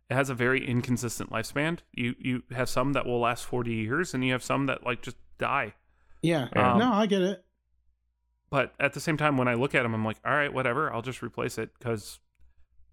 [0.10, 1.80] it has a very inconsistent lifespan.
[1.94, 5.02] You you have some that will last forty years, and you have some that like
[5.02, 5.74] just die.
[6.22, 7.44] Yeah, Um, no, I get it.
[8.52, 10.94] But at the same time, when I look at them, I'm like, all right, whatever.
[10.94, 12.20] I'll just replace it because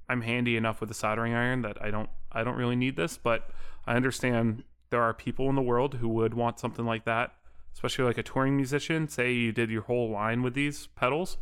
[0.09, 3.19] I'm handy enough with a soldering iron that I don't I don't really need this.
[3.19, 3.51] But
[3.87, 7.35] I understand there are people in the world who would want something like that,
[7.79, 9.07] especially like a touring musician.
[9.07, 11.39] Say you did your whole line with these pedals,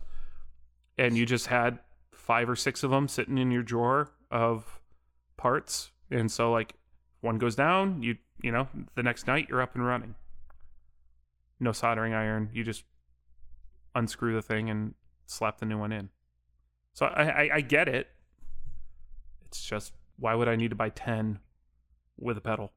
[0.98, 1.78] and you just had
[2.12, 4.78] five or six of them sitting in your drawer of
[5.38, 6.74] parts, and so like
[7.22, 10.14] one goes down, you you know the next night you're up and running.
[11.58, 12.50] No soldering iron.
[12.52, 12.84] You just
[13.94, 14.92] unscrew the thing and
[15.24, 16.10] slap the new one in.
[16.92, 18.08] So I, I, I get it.
[19.46, 21.38] It's just why would I need to buy ten
[22.18, 22.72] with a pedal?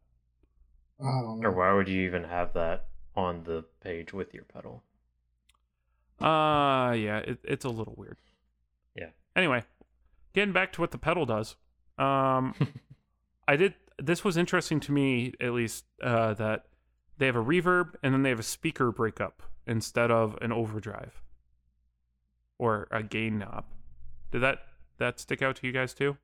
[1.02, 1.50] I don't know.
[1.50, 2.86] or why would you even have that
[3.20, 4.84] on the page with your pedal?
[6.20, 8.18] Uh yeah, it, it's a little weird.
[8.96, 9.10] Yeah.
[9.36, 9.64] Anyway,
[10.34, 11.56] getting back to what the pedal does.
[11.98, 12.56] Um
[13.48, 16.66] I did this was interesting to me at least uh that
[17.18, 21.22] they have a reverb and then they have a speaker breakup instead of an overdrive
[22.58, 23.66] or a gain knob.
[24.32, 24.60] Did that
[24.98, 26.18] that stick out to you guys too?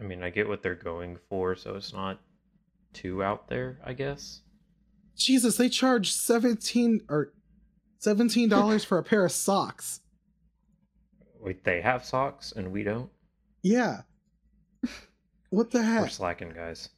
[0.00, 2.20] I mean, I get what they're going for, so it's not
[2.92, 4.42] too out there, I guess.
[5.16, 7.32] Jesus, they charge seventeen or
[7.98, 10.00] seventeen dollars for a pair of socks.
[11.40, 13.10] Wait, they have socks and we don't.
[13.62, 14.02] Yeah.
[15.50, 16.02] What the heck?
[16.02, 16.90] We're slacking, guys.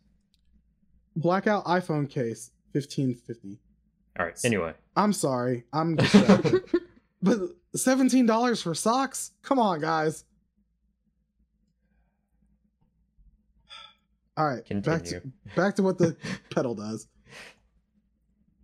[1.15, 3.59] Blackout iPhone case, fifteen fifty.
[4.19, 4.39] All right.
[4.45, 6.63] Anyway, I'm sorry, I'm distracted.
[7.23, 7.39] but
[7.77, 9.33] seventeen dollars for socks?
[9.43, 10.25] Come on, guys.
[14.37, 15.33] All right, back to continue.
[15.57, 16.17] back to what the
[16.55, 17.07] pedal does.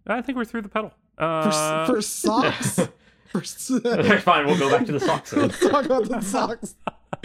[0.07, 0.93] I think we're through the pedal.
[1.17, 2.81] For, Uh, s for socks.
[3.31, 3.71] for s-
[4.23, 5.33] Fine, we'll go back to the socks.
[5.33, 6.75] Let's talk about the socks.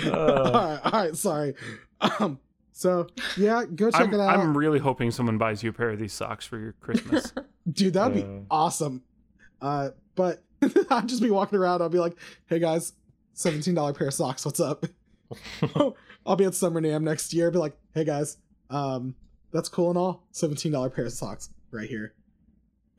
[0.05, 1.55] Uh, right, all right, sorry.
[2.01, 2.39] Um,
[2.71, 5.89] so yeah, go check I'm, it out, I'm really hoping someone buys you a pair
[5.89, 7.33] of these socks for your Christmas.
[7.71, 7.93] dude.
[7.93, 8.41] That'd be Uh.
[8.49, 9.03] awesome.
[9.61, 10.41] Uh, but
[10.89, 11.81] I'd just be walking around.
[11.81, 12.15] I'll be like,
[12.45, 12.93] "Hey guys,
[13.33, 14.45] seventeen dollar pair of socks.
[14.45, 14.85] What's up?"
[16.25, 17.51] I'll be at Summer NAMM next year.
[17.51, 18.37] Be like, "Hey guys,
[18.69, 19.15] um,
[19.51, 20.23] that's cool and all.
[20.31, 22.13] Seventeen dollar pair of socks right here."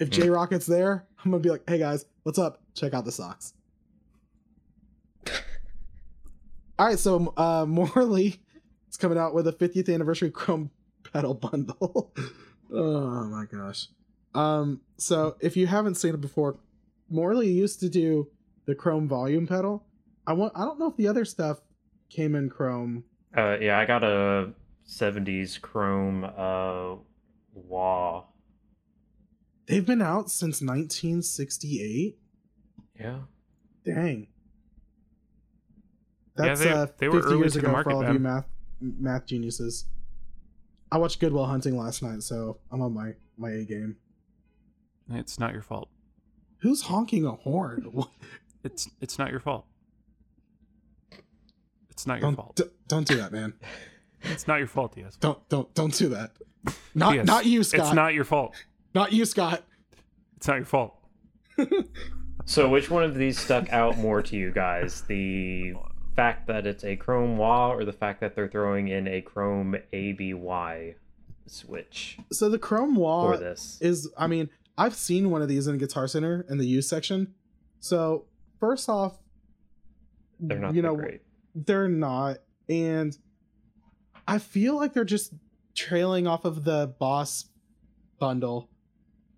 [0.01, 2.63] If J Rockett's there, I'm gonna be like, "Hey guys, what's up?
[2.75, 3.53] Check out the socks."
[6.79, 8.41] All right, so uh, Morley
[8.89, 10.71] is coming out with a 50th anniversary Chrome
[11.13, 12.13] pedal bundle.
[12.73, 13.89] oh my gosh.
[14.35, 16.59] Um, so if you haven't seen it before,
[17.11, 18.29] Morley used to do
[18.65, 19.85] the Chrome volume pedal.
[20.27, 21.61] I want I don't know if the other stuff
[22.09, 23.05] came in Chrome.
[23.37, 24.53] uh, yeah, I got a
[24.89, 26.97] '70s Chrome uh,
[27.53, 28.25] wah.
[29.67, 32.19] They've been out since 1968.
[32.99, 33.19] Yeah.
[33.85, 34.27] Dang.
[36.39, 38.47] Yeah, That's they- uh, they were 50 years ago market for all of you math
[38.81, 39.85] math geniuses.
[40.93, 43.97] I watched Good Will Hunting last night, so I'm on my my A game.
[45.11, 45.89] it's not your fault.
[46.59, 48.05] Who's honking a horn?
[48.63, 49.65] It's it's not your fault.
[51.89, 52.57] It's not your Don't fault.
[52.57, 53.55] d- don't do that, man.
[54.23, 55.17] It's not your fault, yes.
[55.17, 56.33] Don't don't don't do that.
[56.95, 57.87] Not Yes, not you, Scott.
[57.87, 58.55] It's not your fault.
[58.95, 59.63] Not you, Scott.
[60.37, 60.95] It's not your fault.
[62.47, 65.03] So, which one of these stuck out more to you guys?
[65.03, 65.75] The
[66.17, 69.77] fact that it's a Chrome wah, or the fact that they're throwing in a Chrome
[69.93, 70.95] ABY
[71.47, 73.79] switch So the Chrome wall for this?
[73.81, 74.49] is I mean,
[74.79, 77.35] I've seen one of these in Guitar Center in the used section.
[77.79, 78.25] So
[78.59, 79.19] first off,
[80.41, 81.21] They're not you know great.
[81.55, 83.17] they're not, and
[84.27, 85.35] I feel like they're just
[85.75, 87.45] trailing off of the Boss
[88.19, 88.70] bundle,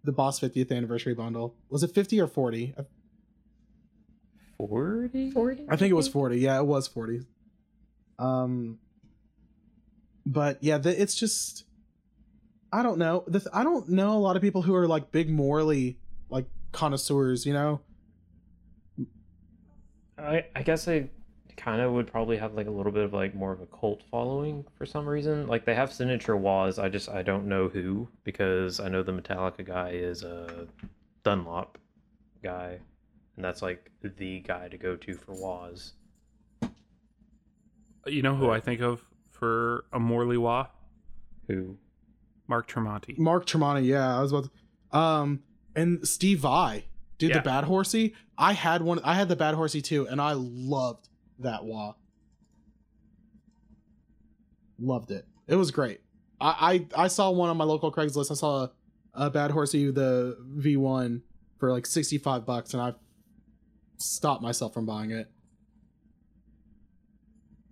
[0.05, 1.55] the Boss 50th anniversary bundle.
[1.71, 2.75] Was it 50 or 40?
[2.79, 2.83] I-
[4.59, 5.31] Forty.
[5.33, 5.67] 40?
[5.69, 6.39] I think it was 40.
[6.39, 7.23] Yeah, it was 40.
[8.21, 8.79] Um,
[10.25, 11.65] but yeah, the, it's just
[12.73, 13.25] I don't know.
[13.27, 15.99] The, th- I don't know a lot of people who are like big Morley
[16.31, 17.45] like connoisseurs.
[17.45, 17.81] You know,
[20.17, 21.11] I I guess I
[21.57, 24.03] kind of would probably have like a little bit of like more of a cult
[24.11, 25.47] following for some reason.
[25.47, 26.79] Like they have signature wahs.
[26.79, 30.67] I just I don't know who because I know the Metallica guy is a
[31.25, 31.79] Dunlop
[32.43, 32.79] guy,
[33.37, 35.93] and that's like the guy to go to for wahs.
[38.07, 40.67] You know who I think of for a Morley Wah?
[41.47, 41.77] Who?
[42.49, 43.17] Mark Tremonti.
[43.19, 43.87] Mark Tremonti.
[43.87, 44.49] Yeah, I was about.
[44.93, 45.43] To, um,
[45.77, 46.85] and Steve Vai,
[47.19, 47.37] dude, Yeah.
[47.39, 48.13] the Bad Horsie.
[48.37, 48.99] I had one.
[49.05, 51.09] I had the Bad Horsie too, and I loved
[51.43, 51.95] that wah.
[54.79, 55.27] Loved it.
[55.47, 56.01] It was great.
[56.41, 58.31] I I, I saw one on my local Craigslist.
[58.31, 58.71] I saw a,
[59.15, 61.23] a Bad Horsie the V1
[61.59, 62.95] for like sixty five bucks, and I
[63.99, 65.31] stopped myself from buying it.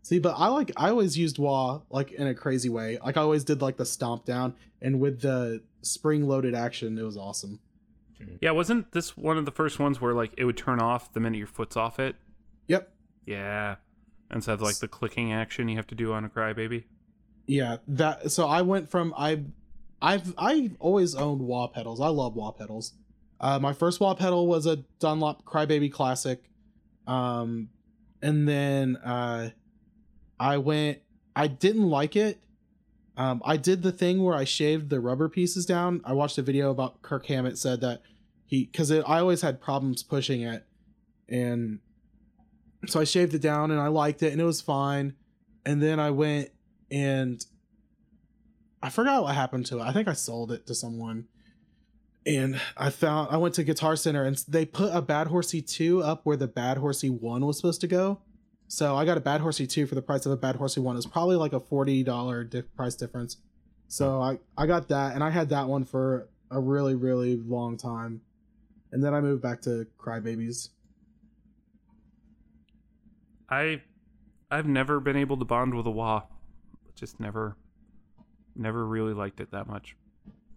[0.03, 2.99] See, but I like I always used wah like in a crazy way.
[3.05, 7.03] Like I always did like the stomp down, and with the spring loaded action, it
[7.03, 7.61] was awesome.
[8.41, 11.21] Yeah, wasn't this one of the first ones where like it would turn off the
[11.21, 12.17] minute your foot's off it?
[13.31, 13.77] Yeah.
[14.33, 16.85] Instead of like the clicking action you have to do on a crybaby.
[17.47, 18.31] Yeah, that.
[18.31, 19.43] So I went from I,
[20.01, 22.01] I've I've always owned wah pedals.
[22.01, 22.93] I love wah pedals.
[23.40, 26.43] Uh, my first wah pedal was a Dunlop Crybaby Classic,
[27.07, 27.71] um,
[28.23, 29.51] and then uh,
[30.38, 30.99] I went.
[31.35, 32.40] I didn't like it.
[33.16, 36.03] Um, I did the thing where I shaved the rubber pieces down.
[36.05, 38.03] I watched a video about Kirk Hammett said that
[38.47, 40.64] he because I always had problems pushing it,
[41.29, 41.81] and
[42.87, 45.14] so I shaved it down and I liked it and it was fine.
[45.66, 46.51] And then I went
[46.90, 47.45] and
[48.83, 49.83] I forgot what happened to it.
[49.83, 51.27] I think I sold it to someone.
[52.27, 56.03] And I found I went to Guitar Center and they put a Bad Horsie 2
[56.03, 58.21] up where the Bad Horsie 1 was supposed to go.
[58.69, 60.97] So I got a Bad Horsie 2 for the price of a Bad Horsie 1.
[60.97, 63.38] It's probably like a $40 di- price difference.
[63.88, 64.23] So hmm.
[64.23, 68.23] I I got that and I had that one for a really really long time.
[68.93, 70.71] and then I moved back to Crybabies.
[73.51, 73.83] I
[74.51, 76.23] I've never been able to bond with a wah.
[76.95, 77.57] Just never
[78.57, 79.97] never really liked it that much.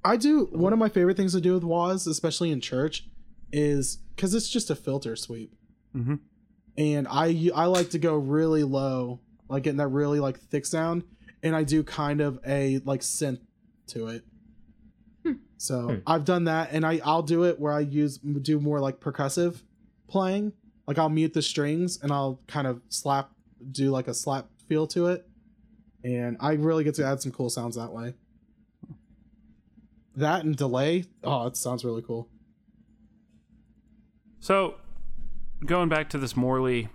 [0.04, 0.46] I do.
[0.52, 3.08] One of my favorite things to do with wahs, especially in church,
[3.52, 5.56] is because it's just a filter sweep,
[5.96, 6.16] Mm-hmm.
[6.78, 11.04] and I I like to go really low, like getting that really like thick sound,
[11.42, 13.40] and I do kind of a like synth
[13.88, 14.24] to it.
[15.26, 15.34] Hmm.
[15.58, 15.96] So Hmm.
[16.06, 19.62] I've done that, and I I'll do it where I use do more like percussive
[20.10, 20.52] playing.
[20.88, 23.32] Like I'll mute the strings and I'll kind of slap,
[23.72, 25.28] do like a slap feel to it,
[26.04, 28.14] and I really get to add some cool sounds that way.
[30.16, 32.30] That and delay, oh, it sounds really cool.
[34.40, 34.76] So,
[35.66, 36.90] going back to this Morley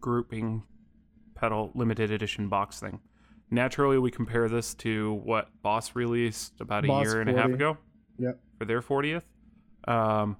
[0.00, 0.62] grouping
[1.34, 3.00] pedal limited edition box thing.
[3.50, 7.50] Naturally, we compare this to what Boss released about a Boss year and a half
[7.50, 7.76] ago
[8.18, 8.38] Yep.
[8.58, 9.22] for their 40th.
[9.88, 10.36] Um,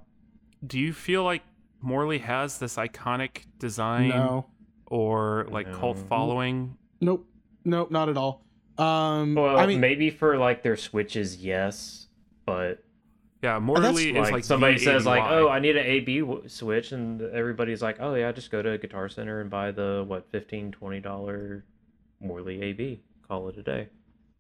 [0.65, 1.43] do you feel like
[1.83, 4.47] Morley has this iconic design No,
[4.87, 6.77] or like cult following?
[7.01, 7.27] nope,
[7.65, 8.45] nope, not at all.
[8.79, 12.07] Um, Well, I mean, maybe for like their switches, yes,
[12.47, 12.83] but
[13.43, 16.49] Yeah, Morley is like, like somebody the says like, "Oh, I need an AB w-
[16.49, 20.31] switch," and everybody's like, "Oh yeah, just go to Guitar Center and buy the what
[20.31, 21.65] 15 20 dollar
[22.21, 23.03] Morley AB.
[23.27, 23.89] Call it a day.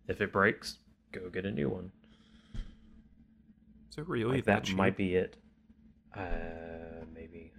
[0.09, 0.79] If it breaks,
[1.13, 1.93] go get a new one."
[3.91, 4.77] is it really Like, that, that cheap?
[4.77, 5.37] might be it.
[6.17, 6.21] Uh,
[7.15, 7.53] maybe.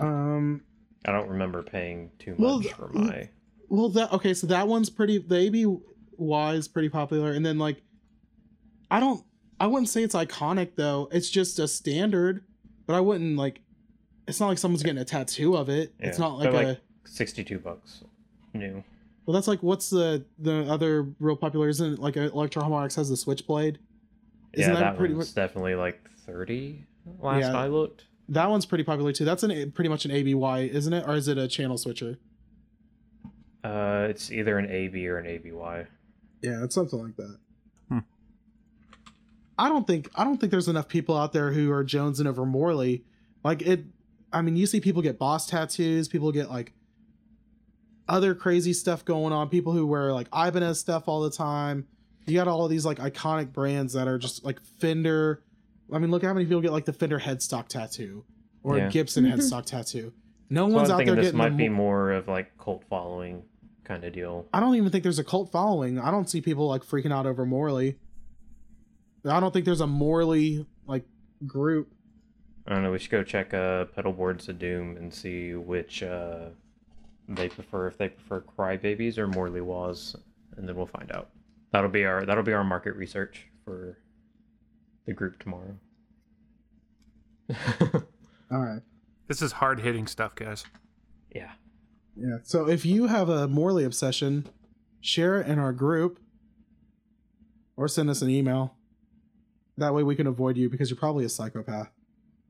[0.00, 0.62] Um,
[1.04, 3.28] I don't remember paying too much th- for my.
[3.68, 5.18] well, that okay, so that one's pretty.
[5.18, 7.82] The ABY is pretty popular, and then like,
[8.90, 9.24] I don't,
[9.58, 11.08] I wouldn't say it's iconic though.
[11.12, 12.44] It's just a standard,
[12.86, 13.60] but I wouldn't like.
[14.28, 15.92] It's not like someone's getting a tattoo of it.
[15.98, 16.78] It's not like they're a.
[17.04, 18.04] 62 bucks
[18.54, 18.84] new.
[19.26, 21.68] Well, that's like what's the the other real popular?
[21.68, 23.78] Isn't it like Electro Harmonix has the Switchblade?
[24.52, 26.84] Isn't yeah, that that, pretty much- definitely like 30
[27.20, 27.56] last Yeah.
[27.58, 28.04] I looked.
[28.30, 29.24] That one's pretty popular too.
[29.24, 31.04] That's an A- pretty much an ABY, isn't it?
[31.06, 32.18] Or is it a channel switcher?
[33.62, 35.86] Uh, it's either an AB or an ABY.
[36.40, 37.38] Yeah, it's something like that.
[37.88, 37.98] Hmm.
[39.58, 42.46] I don't think I don't think there's enough people out there who are jonesing over
[42.46, 43.04] Morley.
[43.44, 43.84] Like it
[44.32, 46.72] I mean, you see people get boss tattoos, people get like
[48.08, 51.86] other crazy stuff going on, people who wear like Ibanez stuff all the time.
[52.26, 55.42] You got all of these like iconic brands that are just like Fender.
[55.92, 58.24] I mean, look how many people get like the Fender headstock tattoo
[58.62, 58.88] or Yeah.
[58.88, 59.34] Gibson Mhm.
[59.34, 60.12] headstock tattoo.
[60.48, 62.28] No So one's I'm out thinking there this getting might the be mo- more of
[62.28, 63.42] like cult following
[63.84, 64.46] kind of deal.
[64.52, 65.98] I don't even think there's a cult following.
[65.98, 67.98] I don't see people like freaking out over Morley.
[69.24, 71.04] I don't think there's a Morley like
[71.46, 71.92] group.
[72.66, 72.92] I don't know.
[72.92, 76.50] We should go check uh, Pedal Boards of Doom and see which uh,
[77.28, 77.86] they prefer.
[77.88, 80.14] If they prefer Crybabies or Morley Wahs,
[80.56, 81.30] and then we'll find out.
[81.72, 83.98] That'll be our that'll be our market research for
[85.06, 85.76] the group tomorrow.
[88.50, 88.80] All right.
[89.28, 90.64] This is hard hitting stuff, guys.
[91.34, 91.52] yeah.
[92.16, 92.38] Yeah.
[92.42, 94.46] So if you have a Morley obsession,
[95.00, 96.18] share it in our group
[97.76, 98.74] or send us an email.
[99.78, 101.88] That way we can avoid you because you're probably a psychopath.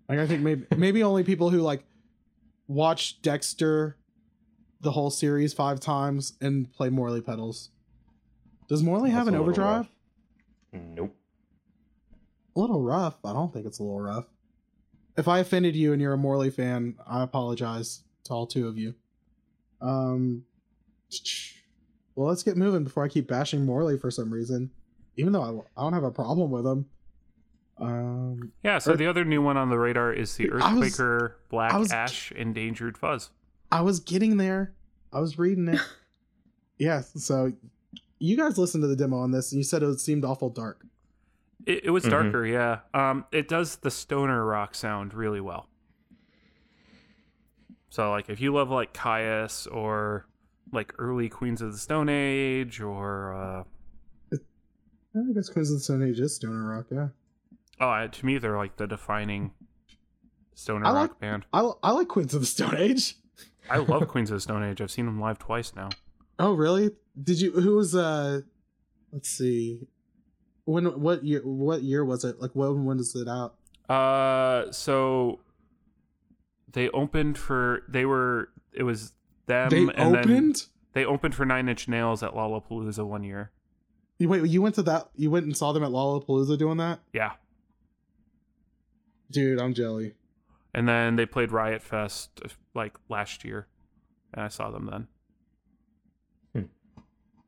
[0.09, 1.85] Like I think maybe maybe only people who like
[2.67, 3.97] watch Dexter
[4.81, 7.69] the whole series five times and play Morley pedals.
[8.69, 9.87] Does Morley have That's an overdrive?
[10.73, 10.83] rough.
[10.83, 11.15] Nope.
[12.57, 13.17] A little rough.
[13.25, 14.27] I don't think it's a little rough.
[15.17, 18.77] If I offended you and you're a Morley fan, I apologize to all two of
[18.79, 18.95] you.
[19.81, 20.45] Um,
[22.15, 24.71] well, let's get moving before I keep bashing Morley for some reason,
[25.17, 26.87] even though I, I don't have a problem with him.
[27.79, 30.93] Um, Yeah, so Earth- the other new one on the radar is the I was-
[30.99, 33.31] Earthquaker Black I was- Ash Endangered Fuzz.
[33.73, 34.75] I was getting there.
[35.13, 35.81] I was reading it.
[36.79, 37.01] yeah.
[37.03, 37.53] So
[38.19, 40.85] you guys listened to the demo on this, and you said it seemed awful dark.
[41.67, 42.11] It, it was Mhm.
[42.11, 42.81] darker, yeah.
[42.95, 45.69] Um, it does the stoner rock sound really well.
[47.91, 50.27] So, like, if you love like Kyuss or
[50.73, 53.65] like early Queens of the Stone Age or uh,
[54.33, 56.87] I guess Queens of the Stone Age is stoner rock.
[56.91, 57.09] Yeah.
[57.81, 59.51] oh, uh, to me they're like the defining
[60.55, 61.47] stoner I rock like- band.
[61.53, 63.17] I, I like Queens of the Stone Age.
[63.69, 64.81] I love Queens of the Stone Age.
[64.81, 65.89] I've seen them live twice now.
[66.39, 66.91] Oh, really?
[67.21, 67.51] Did you?
[67.53, 67.95] Who was?
[67.95, 68.43] Uh,
[69.13, 69.89] let's see.
[70.65, 70.85] When?
[71.01, 71.41] What year?
[71.45, 72.41] What year was it?
[72.41, 72.85] Like when?
[72.85, 73.55] When is it out?
[73.89, 75.41] Uh, so
[76.73, 79.13] they opened for they were it was
[79.47, 80.67] them they and then opened.
[80.93, 83.51] they opened for Nine Inch Nails at Lollapalooza one year.
[84.19, 85.09] You Wait, you went to that?
[85.17, 87.01] You went and saw them at Lollapalooza doing that?
[87.13, 87.33] Yeah,
[89.31, 90.15] Dude, I'm jelly.
[90.75, 93.67] and then they played Riot Fest uh, like last year,
[94.35, 94.89] and I saw them
[96.55, 96.65] then.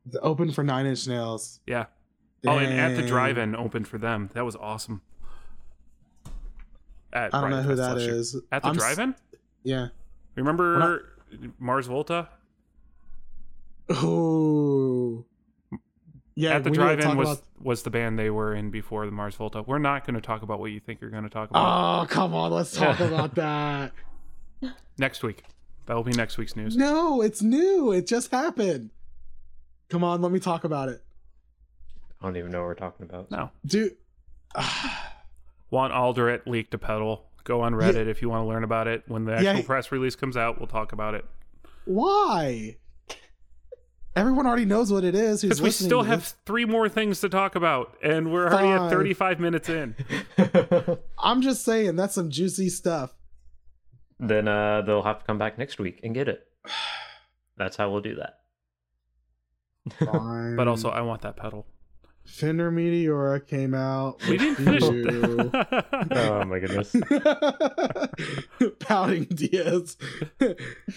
[0.05, 1.61] The open for Nine Inch Nails.
[1.65, 1.85] Yeah.
[2.45, 4.29] Oh, and at the drive-in opened for them.
[4.33, 5.01] That was awesome.
[7.13, 8.21] At I don't know who that year.
[8.51, 9.15] At the I'm drive-in.
[9.63, 9.87] Yeah.
[10.35, 11.05] Remember
[11.59, 12.27] Mars Volta?
[13.89, 15.25] Oh.
[16.35, 16.55] Yeah.
[16.55, 19.05] At the we need to drive-in was about- was the band they were in before
[19.05, 19.61] the Mars Volta.
[19.61, 22.05] We're not going to talk about what you think you're going to talk about Oh
[22.07, 23.93] come on, let's talk about that.
[24.97, 25.43] next week.
[25.85, 26.75] That will be next week's news.
[26.75, 27.91] No, it's new.
[27.91, 28.89] It just happened.
[29.89, 31.01] Come on, let me talk about it,
[32.23, 33.29] I don't even know what we're talking about.
[33.29, 33.51] No.
[33.65, 33.97] dude.
[35.69, 37.25] Juan Alderete leaked a pedal.
[37.43, 39.03] Go on Reddit if you want to learn about it.
[39.07, 41.25] When the actual he- press release comes out, we'll talk about it.
[41.83, 42.77] Why?
[44.15, 45.41] Everyone already knows what it is.
[45.41, 46.35] Because we still have this.
[46.45, 49.95] three more things to talk about, and we're already at 35 minutes in.
[51.17, 53.13] I'm just saying that's some juicy stuff.
[54.19, 56.47] then uh, they'll have to come back next week and get it.
[57.57, 58.39] That's how we'll do that.
[60.11, 60.55] Fine.
[60.55, 61.67] But also, I want that pedal.
[62.25, 64.19] Fender Meteora came out.
[64.27, 64.83] We didn't with finish.
[64.83, 65.51] you.
[66.11, 66.95] oh my goodness.
[68.79, 69.97] Pouting Diaz.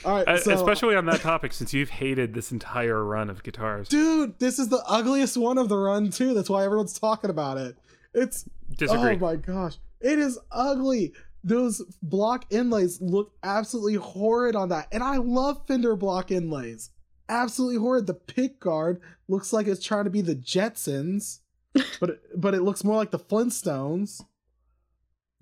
[0.05, 3.43] All right, Uh, so, Especially on that topic, since you've hated this entire run of
[3.43, 3.89] guitars.
[3.89, 6.33] dude, this is the ugliest one of the run too.
[6.35, 7.77] That's why everyone's talking about it.
[8.14, 9.14] It's Disagree.
[9.14, 9.77] Oh my gosh.
[10.01, 11.12] It is ugly.
[11.45, 14.89] Those block inlays look absolutely horrid on that.
[14.91, 16.91] And I love Fender block inlays.
[17.29, 18.07] Absolutely horrid.
[18.07, 21.41] The pick guard looks like it's trying to be the Jetsons,
[22.01, 24.22] but it, but it looks more like the Flintstones.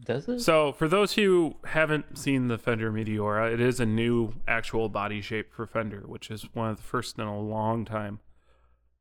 [0.05, 0.41] Does it?
[0.41, 5.21] So, for those who haven't seen the Fender Meteora, it is a new actual body
[5.21, 8.19] shape for Fender, which is one of the first in a long time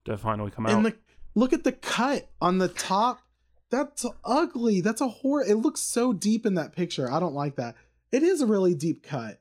[0.05, 0.73] to finally come out.
[0.73, 0.95] And the
[1.35, 3.19] look at the cut on the top.
[3.69, 4.81] That's ugly.
[4.81, 5.43] That's a horror.
[5.43, 7.11] It looks so deep in that picture.
[7.11, 7.73] I don't like that.
[8.11, 9.39] It is a really deep cut.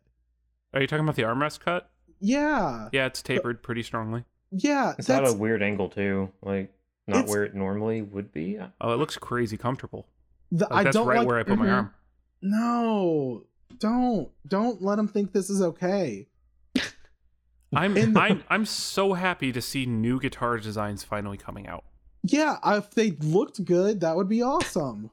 [0.73, 1.91] Are you talking about the armrest cut?
[2.23, 2.89] Yeah.
[2.93, 4.25] Yeah, it's tapered pretty strongly.
[4.53, 4.95] Yeah.
[4.99, 6.31] It's at a weird angle too.
[6.43, 6.73] Like
[7.07, 8.59] not It's- where it normally would be.
[8.81, 10.07] Oh, it looks crazy comfortable.
[10.53, 11.73] the, Like, I that's don't right like where I put my Mhm.
[11.75, 11.95] arm.
[12.43, 13.45] No,
[13.79, 16.29] don't don't let them think this is okay.
[17.75, 21.85] I'm In the- I'm I'm so happy to see new guitar designs finally coming out.
[22.23, 25.11] Yeah, if they looked good, that would be awesome.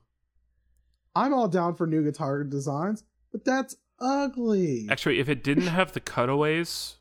[1.16, 4.88] I'm all down for new guitar designs, but that's ugly.
[4.92, 6.98] Actually, if it didn't have the cutaways,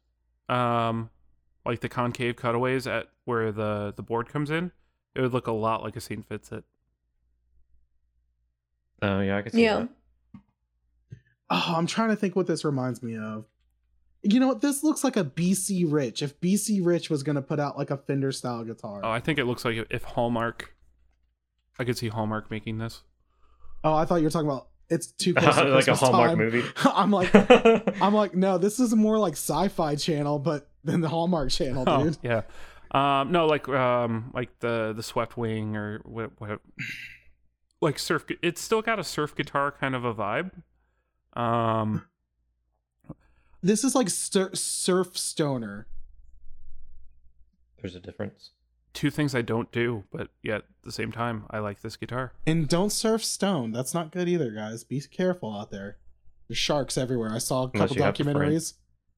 [0.48, 1.10] um,
[1.66, 4.72] like the concave cutaways at where the the board comes in,
[5.14, 6.64] it would look a lot like a scene fits it.
[9.02, 9.76] Oh yeah, I can see Yeah.
[9.80, 9.88] that.
[11.50, 13.46] Oh, I'm trying to think what this reminds me of.
[14.22, 14.60] You know what?
[14.60, 16.22] This looks like a BC Rich.
[16.22, 19.00] If BC Rich was gonna put out like a Fender style guitar.
[19.04, 20.74] Oh, I think it looks like if Hallmark,
[21.78, 23.02] I could see Hallmark making this.
[23.84, 26.38] Oh, I thought you were talking about it's too close to like a Hallmark time.
[26.38, 26.64] movie.
[26.84, 27.30] I'm like,
[28.02, 32.04] I'm like, no, this is more like Sci-Fi Channel, but than the Hallmark Channel, Oh,
[32.04, 32.18] dude.
[32.22, 32.42] yeah.
[32.90, 36.60] Um, no, like um, like the the swept wing or what, what
[37.82, 38.24] like surf.
[38.42, 40.50] It's still got a surf guitar kind of a vibe.
[41.34, 42.06] Um,
[43.62, 45.86] This is like sur- surf stoner.
[47.82, 48.50] There's a difference.
[48.98, 52.32] Two things I don't do, but yet at the same time, I like this guitar.
[52.46, 53.70] And don't surf stone.
[53.70, 54.82] That's not good either, guys.
[54.82, 55.98] Be careful out there.
[56.48, 57.30] There's sharks everywhere.
[57.32, 58.36] I saw a Unless couple you have the friend.
[58.38, 58.72] documentaries.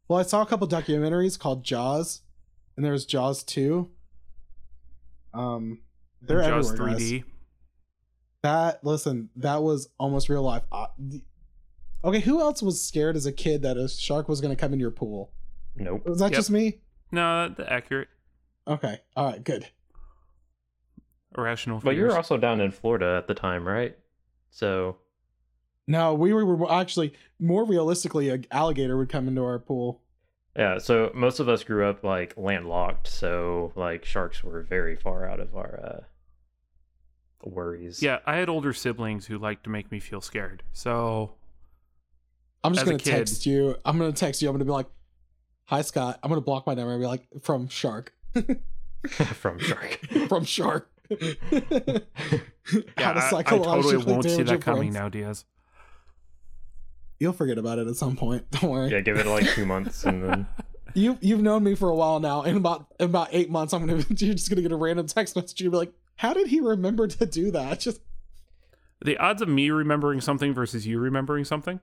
[0.06, 2.20] Well, I saw a couple documentaries called Jaws,
[2.76, 3.88] and there was Jaws 2.
[5.32, 5.80] Um,
[6.20, 7.10] they're Jaws everywhere, 3D.
[7.20, 7.24] guys.
[8.42, 10.62] That listen, that was almost real life.
[10.72, 11.22] Uh, the-
[12.04, 14.72] okay, who else was scared as a kid that a shark was going to come
[14.72, 15.32] in your pool?
[15.76, 16.06] Nope.
[16.06, 16.38] Was that Yep.
[16.38, 16.80] just me?
[17.12, 18.08] No, the accurate
[18.70, 19.66] Okay, all right, good.
[21.36, 21.78] irrational.
[21.80, 21.84] Fears.
[21.84, 23.96] But you were also down in Florida at the time, right?
[24.50, 24.96] So
[25.86, 30.00] No, we were, were actually more realistically, an alligator would come into our pool.
[30.56, 35.28] yeah, so most of us grew up like landlocked, so like sharks were very far
[35.28, 36.00] out of our uh
[37.48, 38.02] worries.
[38.02, 40.62] Yeah, I had older siblings who liked to make me feel scared.
[40.72, 41.34] So
[42.62, 43.76] I'm just As gonna kid- text you.
[43.84, 44.48] I'm gonna text you.
[44.48, 44.88] I'm gonna be like,
[45.66, 48.12] "Hi Scott." I'm gonna block my number and be like, "From Shark."
[49.34, 49.98] from shark.
[50.28, 50.90] From Shark.
[51.10, 51.98] yeah,
[52.98, 54.94] I, I totally won't see that coming friends.
[54.94, 55.44] now, Diaz.
[57.18, 58.50] You'll forget about it at some point.
[58.50, 58.90] Don't worry.
[58.90, 60.46] yeah, give it like two months and then
[60.94, 62.42] You you've known me for a while now.
[62.42, 65.36] In about in about eight months, I'm gonna you're just gonna get a random text
[65.36, 65.60] message.
[65.60, 68.00] You'll be like, "How did he remember to do that?" Just
[69.04, 71.80] The odds of me remembering something versus you remembering something,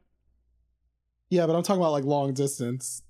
[1.30, 3.04] yeah, but I'm talking about like long distance.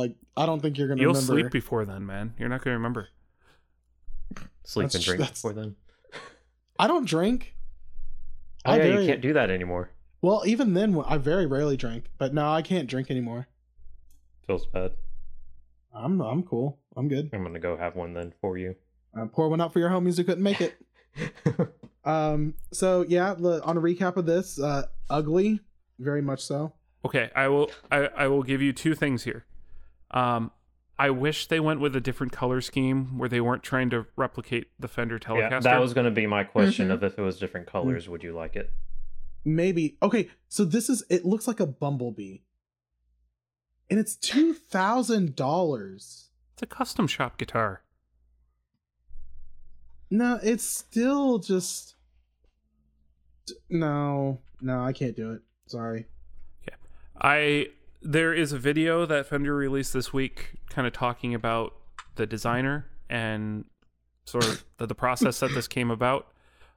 [0.00, 1.32] Like I don't think you're gonna you'll remember.
[1.32, 2.34] sleep before then, man.
[2.38, 3.08] You're not going to remember.
[4.64, 5.76] sleep That's and drink that's- before then.
[6.78, 7.54] I don't drink.
[8.64, 9.90] Oh I yeah, very- you can't do that anymore.
[10.22, 12.10] Well, even then, I very rarely drink.
[12.18, 13.48] But now I can't drink anymore.
[14.46, 14.92] Feels bad.
[15.94, 16.78] I'm I'm cool.
[16.96, 17.30] I'm good.
[17.32, 18.74] I'm gonna go have one then for you.
[19.16, 20.74] Uh, pour one out for your homies who couldn't make it.
[22.02, 22.54] Um.
[22.72, 25.60] So yeah, the, on a recap of this, uh, ugly,
[25.98, 26.72] very much so.
[27.04, 29.44] Okay, I will I, I will give you two things here.
[30.10, 30.50] Um
[30.98, 34.66] I wish they went with a different color scheme where they weren't trying to replicate
[34.78, 35.50] the Fender Telecaster.
[35.50, 36.92] Yeah, that was going to be my question Mhm.
[36.92, 38.70] of if it was different colors, would you like it?
[39.42, 40.28] Maybe okay.
[40.48, 41.24] So this is it.
[41.24, 42.40] Looks like a bumblebee,
[43.88, 46.28] and it's two thousand dollars.
[46.52, 47.82] It's a custom shop guitar.
[50.10, 51.94] No, it's still just
[53.70, 54.82] no, no.
[54.84, 55.40] I can't do it.
[55.66, 56.06] Sorry.
[57.22, 57.68] I
[58.02, 61.74] there is a video that Fender released this week, kind of talking about
[62.16, 63.64] the designer and
[64.24, 66.28] sort of the, the process that this came about.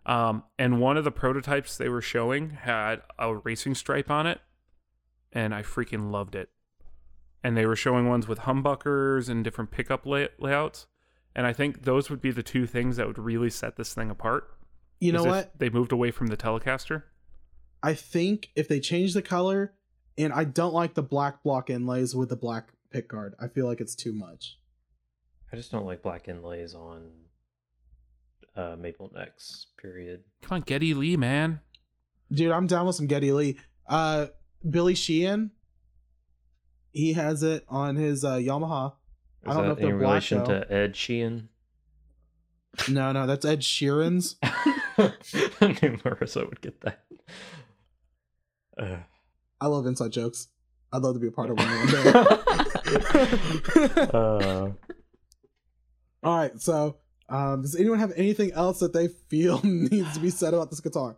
[0.06, 4.42] Um, and one of the prototypes they were showing had a racing stripe on it,
[5.32, 6.50] and I freaking loved it.
[7.44, 10.88] And they were showing ones with humbuckers and different pickup lay- layouts,
[11.36, 14.10] and I think those would be the two things that would really set this thing
[14.10, 14.50] apart.
[15.00, 15.58] You know what?
[15.58, 17.04] They moved away from the Telecaster.
[17.82, 19.74] I think if they change the color,
[20.18, 23.36] and I don't like the black block inlays with the black pick guard.
[23.40, 24.58] I feel like it's too much.
[25.52, 27.12] I just don't like black inlays on
[28.56, 29.68] uh, maple necks.
[29.78, 30.24] Period.
[30.42, 31.60] Come on, Geddy Lee, man.
[32.32, 33.58] Dude, I'm down with some Geddy Lee.
[33.88, 34.28] Uh,
[34.68, 35.52] Billy Sheehan,
[36.92, 38.94] he has it on his uh, Yamaha.
[39.46, 41.50] Is I don't know that if they're in black, relation to Ed Sheehan?
[42.90, 44.38] No, no, that's Ed Sheeran's.
[44.44, 45.12] I
[45.62, 47.04] knew Marissah would get that.
[48.78, 48.98] Uh,
[49.64, 50.50] I love inside jokes.
[50.92, 52.12] I'd love to be a part of one one day.
[54.14, 54.70] uh,
[56.24, 56.98] All right, so
[57.30, 60.80] um, does anyone have anything else that they feel needs to be said about this
[60.80, 61.18] guitar?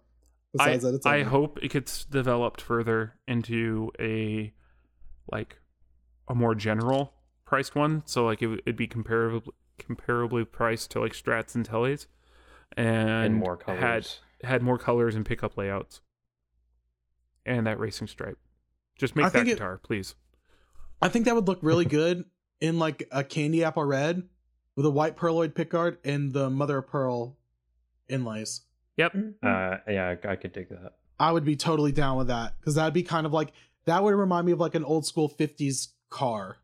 [0.59, 1.23] I, that, it's I ugly?
[1.23, 4.53] hope it gets developed further into a
[5.31, 5.57] like
[6.29, 7.13] a more general
[7.45, 8.03] priced one.
[8.05, 12.07] So like it, would- it'd be comparably comparably priced to like Strats and Tellys,
[12.77, 14.07] and, and more had
[14.43, 15.99] had more colors and pickup layouts,
[17.45, 18.37] and that racing stripe.
[18.97, 20.15] Just make I that think it- guitar, please.
[21.01, 22.25] I think that would look really good
[22.61, 24.23] in like a candy apple red
[24.75, 27.37] with a white pearloid pickguard and the mother of pearl
[28.09, 28.61] inlays.
[28.97, 29.13] Yep.
[29.43, 30.93] Uh, yeah, I, I could dig that.
[31.19, 33.51] I would be totally down with that because that'd be kind of like
[33.85, 36.57] that would remind me of like an old school 50s car.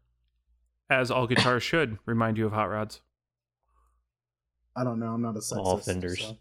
[0.90, 3.02] As all guitars should remind you of hot rods.
[4.76, 5.08] I don't know.
[5.14, 5.58] I'm not a sexist.
[5.58, 6.20] All fenders.
[6.22, 6.38] so-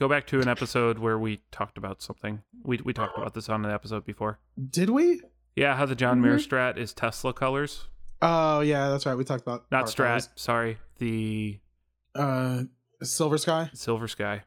[0.00, 2.40] Go back to an episode where we talked about something.
[2.64, 4.38] We we talked about this on an episode before.
[4.70, 5.20] Did we?
[5.54, 6.48] Yeah, how the John Mayer Mhm.
[6.48, 7.86] Strat is Tesla colors,
[8.22, 9.14] Oh yeah, that's right.
[9.14, 9.96] We talked about not Strat.
[10.06, 10.28] cars.
[10.36, 11.60] Sorry, the
[12.14, 12.62] Uh,
[13.02, 13.68] Silver Sky.
[13.74, 14.44] Silver Sky.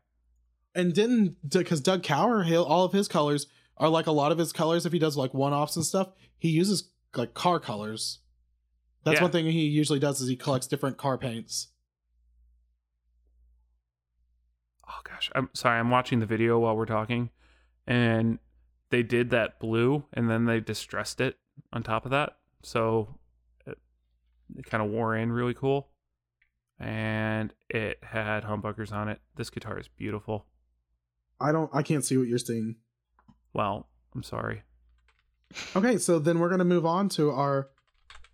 [0.73, 3.45] And didn't because Doug Cower, all of his colors
[3.77, 4.87] are like a lot of his colors.
[4.87, 8.21] If he does like one offs and stuff, he uses like car colors.
[9.03, 9.23] That's Yeah.
[9.23, 11.67] one thing he usually does is he collects different car paints.
[14.87, 15.79] Oh gosh, I'm sorry.
[15.79, 17.29] I'm watching the video while we're talking,
[17.87, 18.39] and
[18.89, 21.37] they did that blue, and then they distressed it
[21.71, 23.19] on top of that, so
[23.65, 23.77] it,
[24.57, 25.89] it kind of wore in really cool.
[26.79, 29.21] And it had humbuckers on it.
[29.35, 30.47] This guitar is beautiful.
[31.39, 31.69] I don't.
[31.73, 32.75] I can't see what you're seeing.
[33.53, 34.63] Well, I'm sorry.
[35.75, 37.69] Okay, so then we're gonna move on to our.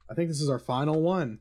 [0.09, 1.39] I think this is our final one.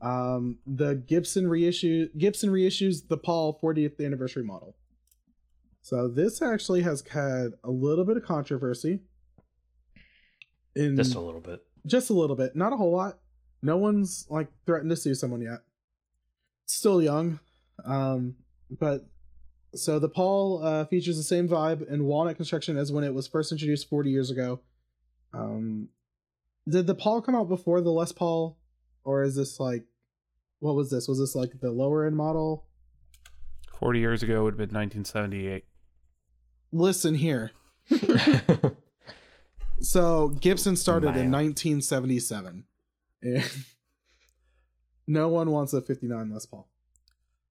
[0.00, 2.08] Um, the Gibson reissue.
[2.18, 4.76] Gibson reissues the Paul 40th anniversary model.
[5.80, 9.00] So this actually has had a little bit of controversy.
[10.76, 11.64] In Just a little bit.
[11.86, 13.18] just a little bit, not a whole lot.
[13.62, 15.60] No one's like threatened to sue someone yet.
[16.66, 17.38] Still young,
[17.84, 18.34] um,
[18.70, 19.06] but
[19.74, 23.28] so the Paul uh, features the same vibe and walnut construction as when it was
[23.28, 24.60] first introduced 40 years ago.
[25.32, 25.88] Um,
[26.68, 28.56] did the Paul come out before the Les Paul,
[29.04, 29.84] or is this like,
[30.60, 31.06] what was this?
[31.08, 32.66] Was this like the lower end model?
[33.78, 35.64] Forty years ago would have been 1978.
[36.72, 37.50] Listen here.
[39.80, 41.40] So Gibson started in Wow.
[41.42, 42.64] 1977,
[45.06, 46.68] no one wants a 59 Les Paul.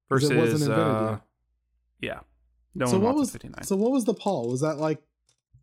[0.08, 1.18] Versus, it wasn't invented uh,
[2.00, 2.14] yet.
[2.14, 2.20] yeah,
[2.74, 3.62] no so one what wants was a 59.
[3.64, 4.48] so what was the Paul?
[4.50, 5.00] Was that like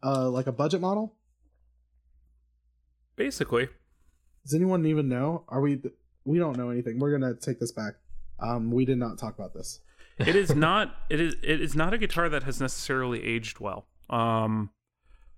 [0.04, 1.16] uh like a budget model?
[3.16, 3.68] Basically,
[4.44, 5.44] Does anyone even know?
[5.48, 5.82] Are we
[6.26, 7.00] we don't know anything.
[7.00, 7.94] We're going to take this back.
[8.40, 9.80] Um we did not talk about this.
[10.18, 13.86] it is not it is it is not a guitar that has necessarily aged well
[14.10, 14.70] um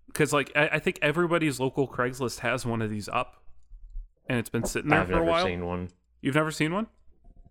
[0.08, 3.44] because like I, I think everybody's local craigslist has one of these up
[4.28, 5.90] and it's been sitting there I've for a never while seen one.
[6.22, 6.88] you've never seen one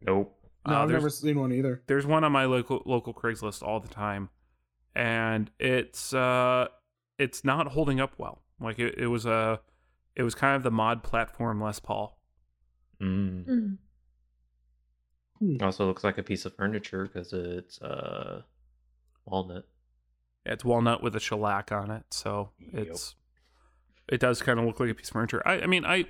[0.06, 0.36] Nope.
[0.66, 1.82] No, Uh, I've never seen one either.
[1.86, 4.30] there's one on my local local craigslist all the time
[4.94, 6.66] and it's uh
[7.18, 9.60] it's not holding up well like it, it was a
[10.16, 12.18] it was kind of the mod platform les paul
[13.00, 13.44] Mm.
[13.48, 13.76] Mm.
[15.38, 15.56] Hmm.
[15.60, 18.42] Also looks like a piece of furniture because it's uh
[19.26, 19.66] walnut.
[20.46, 22.86] It's walnut with a shellac on it, so Yep.
[22.88, 23.14] it's
[24.08, 25.42] it does kind of look like a piece of furniture.
[25.46, 26.04] I, I mean, I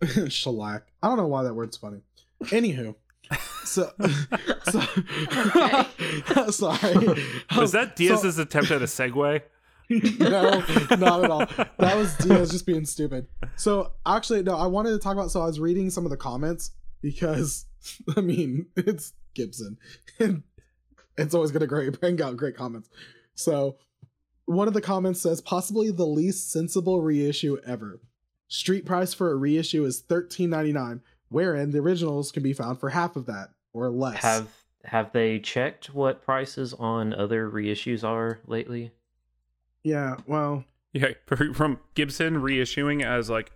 [0.28, 0.86] Shellac.
[1.02, 2.02] I don't know why that word's funny.
[2.44, 2.94] Anywho.
[3.66, 3.90] So,
[4.70, 4.80] so
[6.52, 6.94] sorry.
[7.56, 9.40] was that Diaz's so- attempt at a segue?
[10.18, 10.64] no,
[10.96, 11.46] not at all.
[11.78, 13.28] That was Diaz just being stupid.
[13.56, 15.30] So actually, no, I wanted to talk about.
[15.30, 16.72] So I was reading some of the comments
[17.02, 17.66] because,
[18.16, 19.78] I mean, it's Gibson,
[20.18, 20.42] and
[21.18, 22.88] it's always gonna great bring out great comments.
[23.34, 23.76] So
[24.46, 28.00] one of the comments says possibly the least sensible reissue ever.
[28.48, 32.80] Street price for a reissue is thirteen ninety nine, wherein the originals can be found
[32.80, 34.22] for half of that or less.
[34.22, 34.48] Have
[34.84, 38.92] have they checked what prices on other reissues are lately?
[39.86, 41.12] Yeah, well, Yeah,
[41.54, 43.52] from Gibson reissuing as like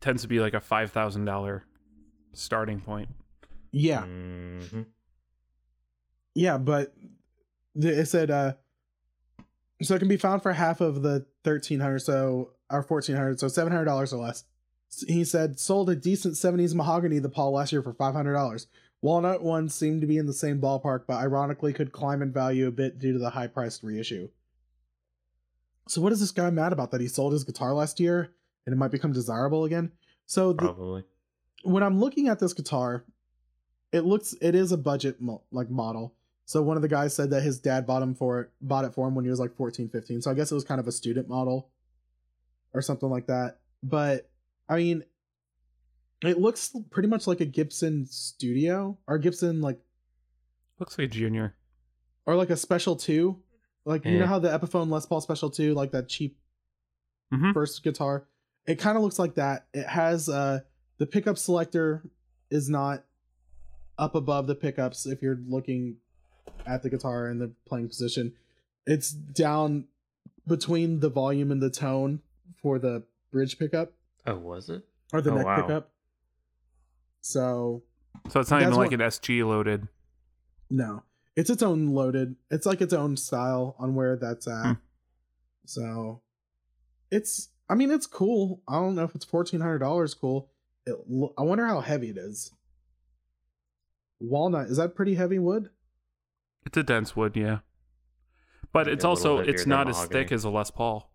[0.00, 1.64] tends to be like a five thousand dollar
[2.32, 3.08] starting point.
[3.70, 4.02] yeah.
[4.02, 4.86] Mhm.
[6.34, 6.92] Yeah, but
[7.74, 8.52] the, it said uh
[9.80, 13.38] so it can be found for half of the thirteen hundred, so or fourteen hundred,
[13.38, 14.44] so seven hundred dollars or less.
[15.06, 18.66] He said sold a decent seventies mahogany the Paul last year for five hundred dollars.
[19.02, 22.66] Walnut ones seem to be in the same ballpark, but ironically could climb in value
[22.66, 24.28] a bit due to the high priced reissue.
[25.88, 28.32] So what is this guy mad about that he sold his guitar last year
[28.66, 29.90] and it might become desirable again?
[30.26, 31.04] So the, Probably.
[31.62, 33.04] when I'm looking at this guitar,
[33.92, 36.14] it looks it is a budget mo- like model.
[36.44, 38.94] So one of the guys said that his dad bought him for it, bought it
[38.94, 40.22] for him when he was like 14, 15.
[40.22, 41.70] So I guess it was kind of a student model
[42.74, 43.58] or something like that.
[43.82, 44.30] But
[44.68, 45.04] I mean,
[46.24, 49.78] it looks pretty much like a Gibson Studio or Gibson like
[50.78, 51.54] Looks like a junior.
[52.26, 53.36] or like a Special 2.
[53.88, 56.36] Like you know how the Epiphone Les Paul Special 2 like that cheap
[57.32, 57.54] Mhm.
[57.54, 58.26] first guitar.
[58.66, 59.66] It kind of looks like that.
[59.72, 60.60] It has uh
[60.98, 62.02] the pickup selector
[62.50, 63.04] is not
[63.96, 65.96] up above the pickups if you're looking
[66.66, 68.34] at the guitar in the playing position.
[68.86, 69.86] It's down
[70.46, 72.20] between the volume and the tone
[72.62, 73.92] for the bridge pickup
[74.26, 74.86] Oh, was it?
[75.14, 75.56] or the Oh, neck wow.
[75.62, 75.90] pickup.
[77.20, 77.82] So
[78.28, 79.88] So it's not even like what- an SG loaded.
[80.70, 81.02] no,
[81.38, 82.34] it's its own loaded.
[82.50, 84.64] It's like its own style on where that's at.
[84.64, 84.72] Hmm.
[85.66, 86.22] So
[87.12, 87.50] it's.
[87.70, 88.60] I mean, it's cool.
[88.66, 90.14] I don't know if it's fourteen hundred dollars.
[90.14, 90.50] Cool.
[90.84, 90.96] It,
[91.38, 92.50] I wonder how heavy it is.
[94.18, 95.70] Walnut is that pretty heavy wood?
[96.66, 97.58] It's a dense wood, yeah.
[98.72, 101.08] But Yeah, it's also it's not as thick as a Les Paul.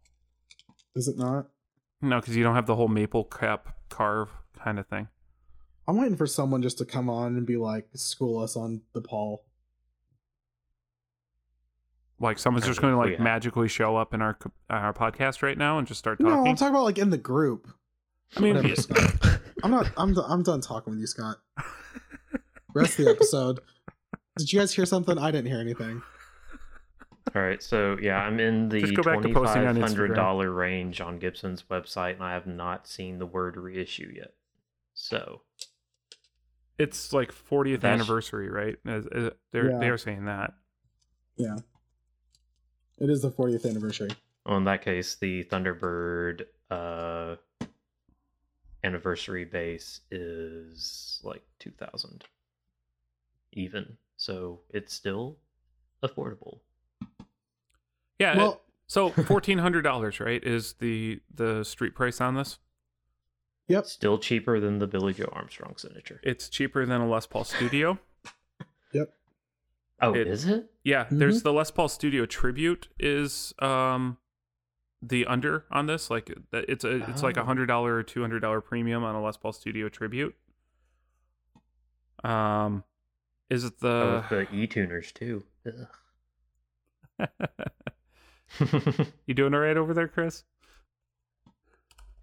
[0.96, 1.48] Is it not?
[2.02, 5.10] No, because you don't have the whole maple cap carve kind of thing.
[5.86, 9.02] I'm waiting for someone just to come on and be like, school us on the
[9.02, 9.44] Paul.
[12.24, 14.38] Like someone's just going to like have- magically show up in our
[14.70, 16.32] uh, our podcast right now and just start talking.
[16.32, 16.50] No, talking.
[16.52, 17.68] I'm talking about like in the group.
[18.36, 19.40] I mean, Whatever, Scott.
[19.64, 19.92] I'm not.
[19.98, 20.14] I'm.
[20.14, 21.38] do- I'm done talking with you, Scott.
[22.74, 23.60] Rest of the episode.
[24.38, 25.18] Did you guys hear something?
[25.20, 26.02] I didn't hear anything.
[27.36, 29.84] All right, so yeah, I'm in the Just go back to twenty posting on five
[29.84, 30.16] hundred Instagram.
[30.16, 34.34] dollar range on Gibson's website, and I have not seen the word reissue yet.
[34.94, 35.42] So
[36.78, 38.76] it's like 40th That's- anniversary, right?
[38.86, 39.78] As- as- They're Yeah.
[39.80, 40.54] they are saying that.
[41.38, 41.58] Yeah.
[43.00, 44.10] It is the 40th anniversary.
[44.46, 47.36] well, in that case, the Thunderbird uh,
[48.84, 52.26] anniversary bass is like two thousand,
[53.54, 53.98] even.
[54.18, 55.38] So it's still
[56.04, 56.60] affordable.
[58.20, 58.38] Yeah.
[58.38, 60.44] Well, so fourteen hundred dollars, right?
[60.44, 62.60] Is the the street price on this?
[63.68, 63.86] yep.
[63.86, 66.20] Still cheaper than the Billie Joe Armstrong signature.
[66.24, 67.98] It's cheaper than a Les Paul Studio.
[70.02, 70.70] Oh, it- is it?
[70.84, 71.20] Yeah, Mm-hmm.
[71.20, 74.18] there's the Les Paul Studio Tribute is um
[75.02, 76.10] the under on this.
[76.10, 77.46] Like it's a it's like a Oh.
[77.46, 80.36] hundred dollar or two hundred dollar premium on a Les Paul Studio Tribute.
[82.24, 82.84] Um,
[83.50, 85.44] is it oh, the with the e-tuners too.
[89.26, 90.44] You doing all right over there, Chris?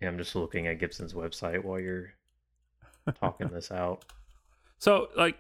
[0.01, 2.13] Yeah, I'm just looking at Gibson's website while you're
[3.21, 4.05] talking this out.
[4.79, 5.39] So like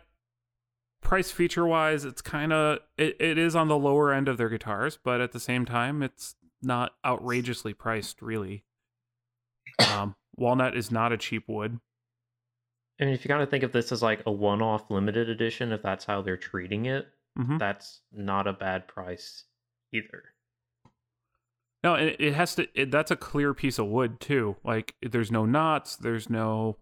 [1.01, 4.48] price feature wise, it's kind of it, it is on the lower end of their
[4.48, 8.64] guitars, but at the same time, it's not outrageously priced really.
[9.92, 11.80] Um, walnut is not a cheap wood.
[13.01, 15.72] I mean, if you kind of think of this as like a one-off limited edition,
[15.72, 17.59] if that's how they're treating it, Mhm.
[17.59, 19.44] that's not a bad price
[19.92, 20.34] either.
[21.82, 22.68] No, and it, it has to.
[22.74, 24.57] It, that's a clear piece of wood too.
[24.62, 25.96] Like there's no knots.
[25.96, 26.76] There's no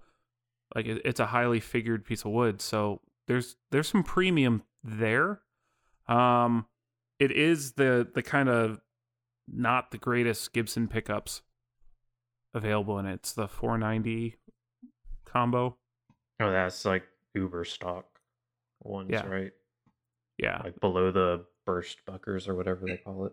[0.75, 2.61] like it, it's a highly figured piece of wood.
[2.61, 5.41] So there's there's some premium there.
[6.09, 6.67] Um,
[7.21, 8.81] it is the the kind of
[9.47, 11.43] not the greatest Gibson pickups
[12.55, 13.13] available and it.
[13.15, 14.37] It's the 490
[15.25, 15.77] combo.
[16.41, 17.05] Oh, that's like
[17.35, 18.07] Uber stock
[18.83, 19.27] ones, Yeah.
[19.27, 19.53] right?
[20.39, 23.33] Yeah, Like below the Burstbuckers or whatever they call it.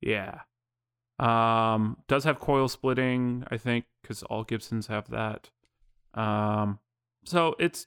[0.00, 0.40] Yeah.
[1.20, 5.50] Um, does have coil splitting, I think, because all Gibsons have that.
[6.14, 6.80] Um,
[7.24, 7.86] so it's,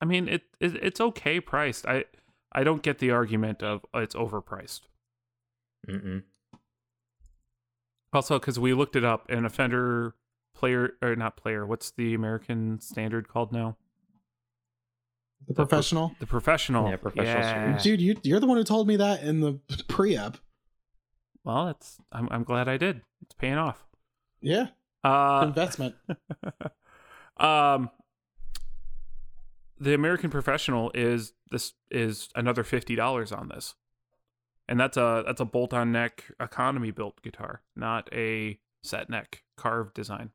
[0.00, 1.86] I mean, it, it it's okay priced.
[1.86, 2.04] I
[2.52, 4.82] I don't get the argument of uh, it's overpriced.
[5.88, 6.22] Mm-mm.
[8.12, 10.14] Also, because we looked it up, and offender
[10.54, 13.76] player or not player, what's the American standard called now?
[15.46, 16.14] The professional.
[16.20, 16.88] The professional.
[16.88, 17.78] Yeah, professional Yeah.
[17.78, 20.38] Dude, you you're the one who told me that in the pre-app.
[21.44, 23.02] Well, that's I'm I'm glad I did.
[23.22, 23.84] It's paying off.
[24.40, 24.68] Yeah,
[25.02, 25.94] Uh, investment.
[27.38, 27.90] um,
[29.78, 33.74] the American Professional is this is another fifty dollars on this,
[34.68, 39.94] and that's a that's a bolt-on neck economy built guitar, not a set neck carved
[39.94, 40.30] design.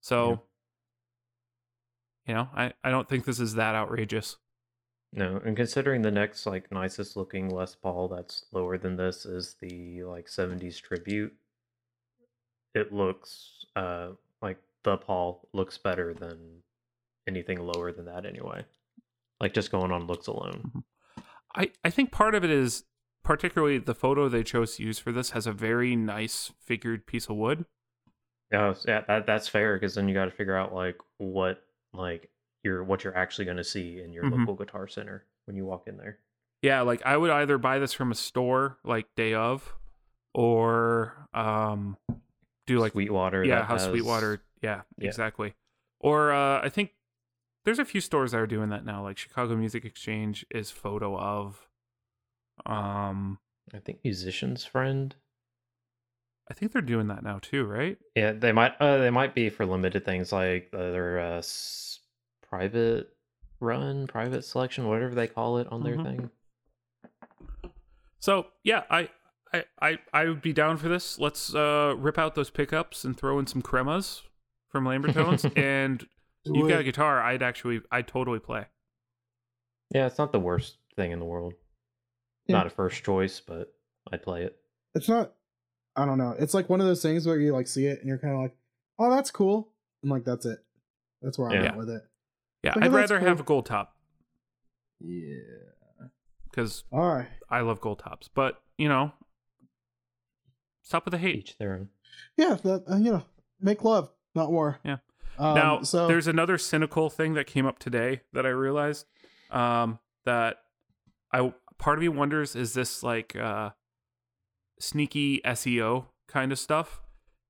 [0.00, 0.42] So,
[2.26, 4.36] you know, I I don't think this is that outrageous.
[5.12, 9.56] No, and considering the next like nicest looking Les Paul that's lower than this is
[9.60, 11.34] the like 70s tribute,
[12.74, 14.10] it looks uh
[14.42, 16.62] like the Paul looks better than
[17.28, 18.64] anything lower than that anyway.
[19.40, 20.82] Like just going on looks alone.
[21.54, 22.84] I I think part of it is
[23.22, 27.26] particularly the photo they chose to use for this has a very nice figured piece
[27.28, 27.64] of wood.
[28.50, 31.62] Yeah, yeah, that that's fair because then you got to figure out like what
[31.92, 32.30] like
[32.64, 34.38] you're what you're actually going to see in your Mhm.
[34.40, 36.18] local guitar center when you walk in there.
[36.62, 39.72] Yeah, like I would either buy this from a store like day of,
[40.34, 41.96] or um,
[42.66, 43.44] do like Sweetwater.
[43.44, 44.42] yeah, how has- Sweetwater.
[44.62, 45.06] Yeah, Yeah.
[45.08, 45.54] exactly.
[46.00, 46.90] Or uh, I think
[47.64, 49.02] there's a few stores that are doing that now.
[49.02, 51.68] Like Chicago Music Exchange is photo of.
[52.66, 53.38] Um,
[53.74, 55.14] I think musician's friend.
[56.50, 57.98] I think they're doing that now too, right?
[58.16, 58.72] Yeah, they might.
[58.80, 62.00] Uh, they might be for limited things like their uh, s-
[62.48, 63.10] private
[63.60, 66.04] run, private selection, whatever they call it on their Mhm.
[66.04, 66.30] thing.
[68.20, 69.08] So yeah, I.
[69.50, 71.18] I, I, I would be down for this.
[71.18, 74.20] Let's uh, rip out those pickups and throw in some cremas
[74.68, 75.50] from Lambertones.
[75.56, 76.06] and
[76.44, 77.20] Do you've got a guitar.
[77.22, 78.66] I'd actually, I'd totally play.
[79.94, 81.54] Yeah, it's not the worst thing in the world.
[82.46, 82.56] Yeah.
[82.58, 83.72] Not a first choice, but
[84.12, 84.56] I'd play it.
[84.94, 85.32] It's not.
[85.96, 86.34] I don't know.
[86.38, 88.40] It's like one of those things where you like see it and you're kind of
[88.40, 88.56] like,
[88.98, 89.72] oh, that's cool,
[90.02, 90.58] and like that's it.
[91.22, 91.68] That's where I'm Yeah.
[91.70, 92.02] at with it.
[92.62, 93.96] Yeah, Like, I'd that's rather have a gold top
[95.00, 96.06] Yeah.
[96.50, 97.28] because All right.
[97.50, 98.28] I love gold tops.
[98.28, 99.12] But you know,
[100.82, 101.36] stop with the hate.
[101.36, 101.88] Each their own.
[102.36, 102.56] Yeah.
[102.62, 103.24] That uh, you know,
[103.60, 104.78] make love, not war.
[104.84, 104.98] Yeah.
[105.38, 109.06] Um, now, so there's another cynical thing that came up today that I realized
[109.50, 110.58] um, that
[111.32, 113.70] I part of me wonders is this like uh,
[114.80, 117.02] sneaky SEO kind of stuff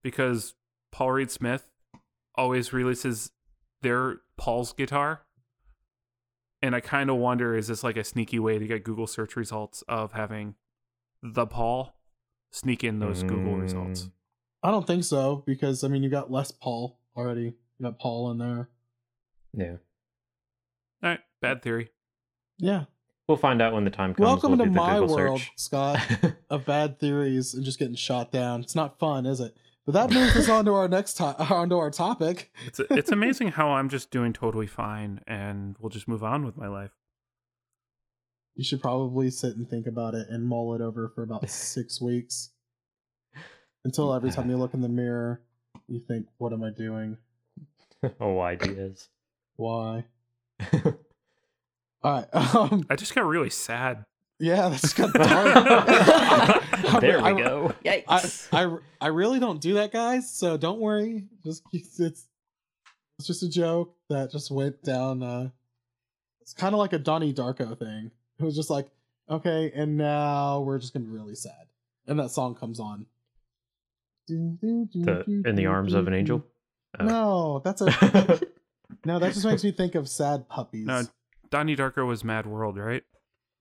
[0.02, 0.54] because
[0.92, 1.68] Paul Reed Smith
[2.34, 3.30] always releases
[3.82, 5.22] their Paul's guitar.
[6.60, 9.36] And I kind of wonder is this like a sneaky way to get Google search
[9.36, 10.56] results of having
[11.22, 11.94] the Paul
[12.50, 14.02] sneak in those Google results?
[14.02, 14.10] Mm.
[14.64, 17.54] I don't think so because I mean you got Les Paul already.
[17.78, 18.68] You got Paul in there.
[19.54, 19.76] Yeah,
[21.02, 21.90] All right, bad theory.
[22.58, 22.84] Yeah.
[23.28, 24.24] we'll find out when the time comes.
[24.26, 25.52] Welcome We'll to do the my Google world, search.
[25.56, 26.00] Scott,
[26.50, 28.60] of bad theories and just getting shot down.
[28.60, 29.56] It's not fun, is it?
[29.86, 31.24] But that moves us on to our next to-
[31.54, 32.52] onto our topic.
[32.66, 36.56] It's it's amazing how I'm just doing totally fine, and we'll just move on with
[36.58, 36.90] my life.
[38.54, 42.02] You should probably sit and think about it and mull it over for about six
[42.02, 42.50] weeks.
[43.84, 45.40] Until every time you look in the mirror,
[45.86, 47.16] you think, what am I doing?
[48.20, 49.08] oh, ideas.
[49.56, 50.04] Why?
[50.82, 50.92] All
[52.04, 52.26] right.
[52.54, 54.04] Um, I just got really sad.
[54.38, 57.00] yeah, that's got dark.
[57.00, 57.74] there we I- go.
[57.84, 58.48] I, Yikes.
[58.52, 60.30] I, I really don't do that, guys.
[60.32, 61.24] So don't worry.
[61.44, 65.22] Just it's it's just a joke that just went down.
[65.22, 65.50] Uh,
[66.40, 68.10] it's kind of like a Donnie Darko thing.
[68.38, 68.86] It was just like,
[69.28, 71.66] okay, and now we're just gonna be really sad,
[72.06, 73.06] and that song comes on.
[74.28, 76.44] The, in the arms of an angel.
[77.00, 77.04] Oh.
[77.04, 77.86] No, that's a
[79.04, 79.18] no.
[79.18, 80.86] That just makes me think of sad puppies.
[80.86, 81.02] No.
[81.50, 83.02] Donnie Darko was Mad World, right?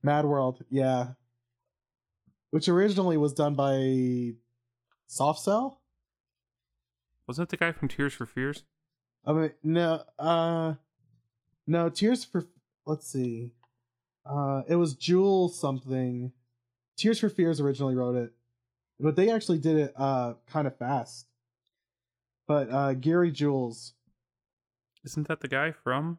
[0.02, 1.08] Mad World, yeah.
[2.50, 4.34] Which originally was done by
[5.06, 5.80] Soft Cell.
[7.26, 8.64] Wasn't it the guy from Tears for Fears?
[9.26, 10.74] I mean, no, uh,
[11.66, 11.90] no.
[11.90, 12.46] Tears for
[12.86, 13.50] let's see,
[14.24, 16.32] uh, it was Jewel something.
[16.96, 18.32] Tears for Fears originally wrote it,
[18.98, 21.26] but they actually did it uh kind of fast.
[22.48, 23.92] But uh Gary Jules,
[25.04, 26.18] Isn't that the guy from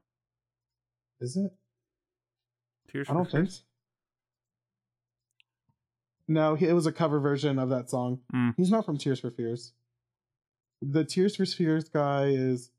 [1.19, 1.51] is it?
[2.89, 3.51] Tears I for don't think.
[3.51, 3.61] So.
[6.29, 8.19] No, it was a cover version of that song.
[8.33, 8.53] Mm.
[8.55, 9.73] He's not from Tears for Fears.
[10.81, 12.69] The Tears for Fears guy is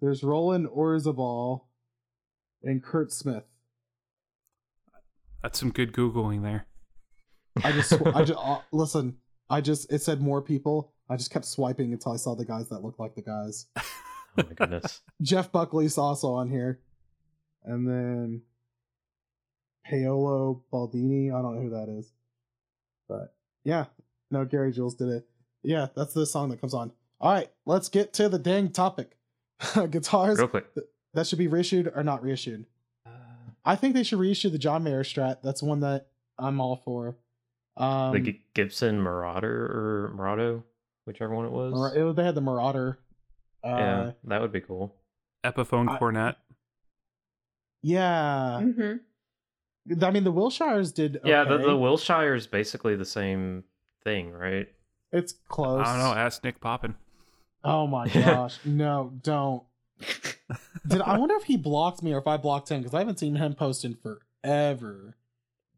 [0.00, 1.62] there's Roland Orzabal
[2.62, 3.44] and Curt Smith.
[5.42, 6.66] That's some good googling there.
[7.62, 9.18] I just, I just uh, listen.
[9.48, 10.92] I just it said more people.
[11.10, 13.66] I just kept swiping until I saw the guys that looked like the guys.
[14.36, 15.00] Oh my goodness.
[15.22, 16.78] Jeff Buckley's also on here,
[17.64, 18.42] and then
[19.84, 21.28] Paolo Baldini.
[21.34, 22.12] I don't know who that is,
[23.08, 23.34] but
[23.64, 23.86] yeah,
[24.30, 25.26] no, Gary Jules did it.
[25.62, 26.92] Yeah, that's the song that comes on.
[27.20, 29.16] All right, let's get to the dang topic.
[29.90, 30.66] Guitars Real quick.
[31.14, 32.66] that should be reissued or not reissued.
[33.64, 35.38] I think they should reissue the John Mayer Strat.
[35.42, 36.06] That's one that
[36.38, 37.16] I'm all for.
[37.76, 40.62] Um, the G- Gibson Marauder or Murado,
[41.08, 41.72] whichever one it was.
[41.74, 42.98] Mar- it- they had the Marauder.
[43.64, 44.94] Uh, yeah, that would be cool.
[45.44, 46.36] Epiphone I- Coronet.
[47.82, 48.60] yeah.
[48.62, 50.04] Mm-hmm.
[50.04, 51.20] I mean, the Wilshires did.
[51.24, 51.64] Yeah, the, okay.
[51.64, 53.64] the Wilshire is basically the same
[54.04, 54.68] thing, right?
[55.12, 55.86] It's close.
[55.86, 56.20] I don't know.
[56.20, 56.94] Ask Nick Poppin.
[57.64, 59.62] Oh my gosh, no, don't.
[60.86, 63.18] Did I wonder if he blocked me or if I blocked him because I haven't
[63.18, 65.16] seen him post in forever.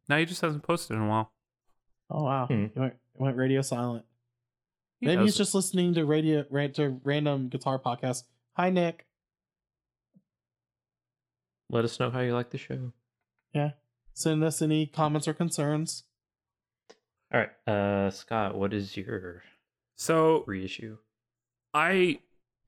[0.08, 1.32] No, he just hasn't posted in a while.
[2.10, 2.66] Oh wow, Hmm.
[2.74, 4.04] he went, he went radio silent.
[5.00, 5.26] He Maybe does.
[5.28, 8.24] he's just listening to radio ran- to random guitar podcasts.
[8.54, 9.06] Hi Nick.
[11.70, 12.92] Let us know how you like the show.
[13.54, 13.70] Yeah.
[14.12, 16.04] Send us any comments or concerns.
[17.32, 19.42] All right, uh, Scott, what is your
[19.96, 20.98] So reissue?
[21.72, 22.20] I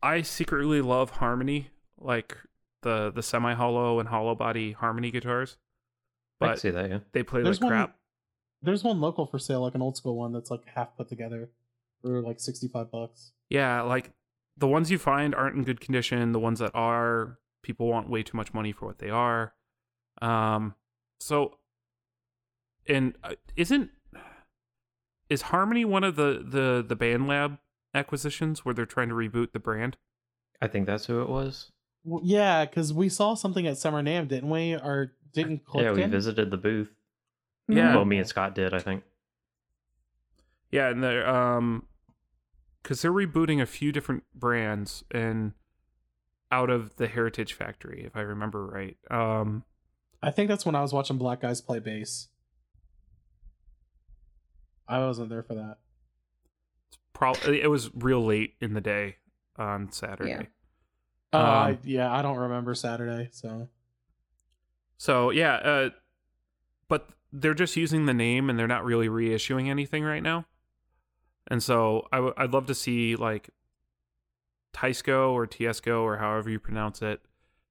[0.02, 2.36] I secretly love harmony, like
[2.82, 5.56] the the semi hollow and hollow body harmony guitars,
[6.38, 6.98] But I can but see that, yeah.
[7.12, 7.96] they play There's like one- crap.
[8.64, 11.50] There's one local for sale, like an old school one that's like half put together
[12.02, 13.32] for like sixty five bucks.
[13.48, 14.10] Yeah, like
[14.58, 16.32] the ones you find aren't in good condition.
[16.32, 19.54] The ones that are, people want way too much money for what they are.
[20.20, 20.74] Um,
[21.20, 21.58] so,
[22.88, 23.90] and uh, isn't
[25.28, 27.58] is Harmony one of the the the BandLab
[27.94, 29.96] acquisitions where they're trying to reboot the brand?
[30.60, 31.70] I think that's who it was.
[32.04, 34.74] Well, yeah, because we saw something at Summer NAMM, didn't we?
[34.74, 36.10] Or didn't Yeah, we Clifton?
[36.10, 36.90] visited the booth.
[37.68, 37.94] Yeah.
[37.94, 39.04] Well, me and Scott did, I think.
[40.70, 41.86] Yeah, and they're um,
[42.82, 45.52] because they're rebooting a few different brands and
[46.50, 48.96] out of the Heritage Factory, if I remember right.
[49.10, 49.64] Um,
[50.22, 52.28] I think that's when I was watching Black Guys play bass.
[54.86, 55.78] I wasn't there for that.
[57.14, 59.16] probably it was real late in the day
[59.56, 60.48] on Saturday.
[61.32, 63.68] Uh, I, Um, yeah, I don't remember Saturday, so
[64.98, 65.90] So yeah, uh,
[66.88, 70.44] but they're just using the name and they're not really reissuing anything right now.
[71.48, 73.50] And so I w- I'd love to see like
[74.72, 77.20] Tysco or Tiesco or however you pronounce it,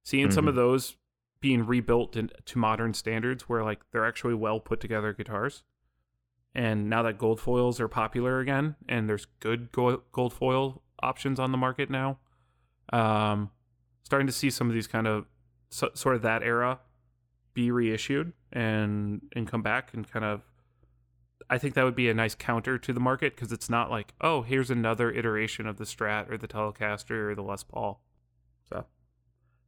[0.04, 0.56] seeing some of Mhm.
[0.58, 0.96] those
[1.40, 5.64] being rebuilt in, to modern standards where like they're actually well put together guitars.
[6.54, 11.40] And now that gold foils are popular again, and there's good go- gold foil options
[11.40, 12.18] on the market now,
[12.92, 13.50] um,
[14.04, 15.26] starting to see some of these kind of
[15.70, 16.80] so, sort of that era
[17.54, 20.42] be reissued and and come back and kind of
[21.50, 24.12] I think that would be a nice counter to the market because it's not like
[24.20, 28.00] oh here's another iteration of the Strat or the Telecaster or the Les Paul.
[28.68, 28.84] So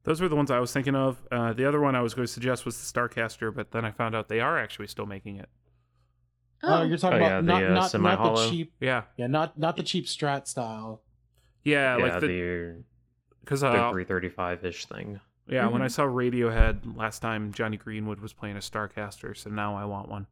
[0.05, 1.23] those were the ones I was thinking of.
[1.31, 3.91] Uh, the other one I was going to suggest was the Starcaster, but then I
[3.91, 5.49] found out they are actually still making it.
[6.63, 9.03] oh, Oh, you're talking Oh, about yeah, the, not uh, not, not the cheap, Yeah,
[9.17, 11.03] yeah, not not the cheap Strat style.
[11.63, 12.85] yeah, Yeah, like the the,
[13.41, 15.21] because the uh, 335 ish thing.
[15.49, 15.91] yeah, when I Mhm.
[15.91, 20.27] saw Radiohead last time, Jonny Greenwood was playing a Starcaster, so now I want one.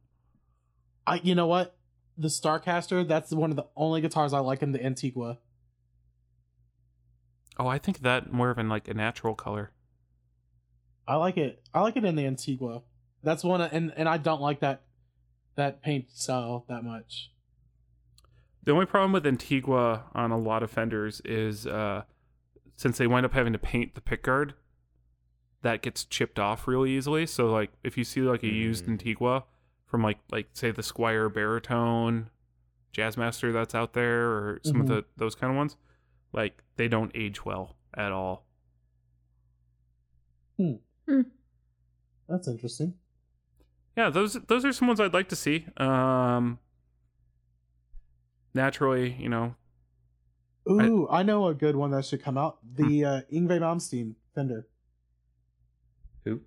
[1.05, 1.75] I, you know what?
[2.17, 5.39] The Starcaster, that's one of the only guitars I like in the Antigua.
[7.57, 9.71] Oh, I think that more of in like a natural color.
[11.07, 11.61] I like it.
[11.73, 12.81] I like it in the Antigua.
[13.23, 14.83] That's one, of, and and I don't like that
[15.55, 17.31] that paint style that much.
[18.63, 22.03] The only problem with Antigua on a lot of fenders is uh,
[22.75, 24.53] since they wind up having to paint the pickguard,
[25.61, 27.25] that gets chipped off really easily.
[27.25, 28.91] So like if you see like a used Mm.
[28.91, 29.43] Antigua
[29.93, 32.31] from like like say the Squier Baritone
[32.97, 34.89] Jazzmaster that's out there or some of Mhm.
[34.89, 35.77] the those kind of ones,
[36.31, 38.43] like they don't age well at all.
[42.27, 42.95] That's interesting.
[43.95, 45.67] Yeah, those those are some ones I'd like to see.
[45.77, 46.57] Um,
[48.55, 49.53] naturally, you know,
[50.67, 52.57] Ooh, I, know a good one that should come out.
[52.63, 54.67] The uh, Yngwie Malmsteen Fender.
[56.25, 56.41] Who?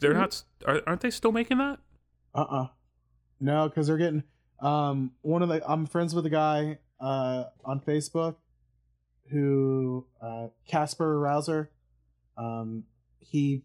[0.00, 0.18] they're Mm-hmm.
[0.18, 0.44] Mhm.
[0.66, 0.76] not.
[0.76, 1.78] Are, aren't they still making that?
[2.34, 2.66] Uh uh
[3.40, 4.22] No, because they're getting
[4.60, 8.36] um one of the I'm friends with a guy uh on Facebook
[9.30, 11.70] who uh Casper Rouser.
[12.36, 12.84] Um
[13.20, 13.62] he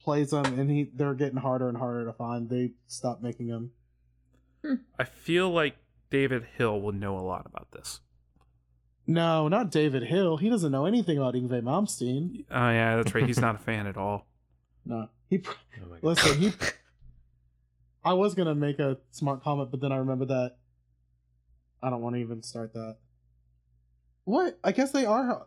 [0.00, 2.48] plays them and he they're getting harder and harder to find.
[2.48, 3.72] They stopped making them.
[4.98, 5.76] I feel like
[6.10, 8.00] David Hill would know a lot about this.
[9.06, 10.36] No, not David Hill.
[10.36, 12.44] He doesn't know anything about Yngwie Malmsteen.
[12.50, 13.24] Oh yeah, that's right.
[13.26, 14.26] He's not a fan at all.
[14.86, 15.06] No.
[15.28, 15.52] He pr-
[15.84, 16.02] Oh my God.
[16.02, 16.52] listen, he
[18.04, 20.56] I was gonna make a smart comment, but then I remember that
[21.82, 22.96] I don't want to even start that.
[24.24, 24.58] What?
[24.62, 25.46] I guess they are.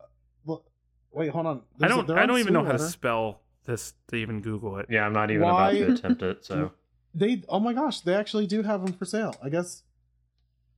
[1.13, 1.57] Wait, hold on.
[1.57, 2.07] I There's a- don't.
[2.07, 4.85] they're I don't even know how to spell this to even Google it.
[4.89, 6.45] Yeah, I'm not even Why- about to attempt it.
[6.45, 6.71] So
[7.13, 7.43] They.
[7.49, 9.35] Oh my gosh, they actually do have them for sale.
[9.43, 9.83] I guess.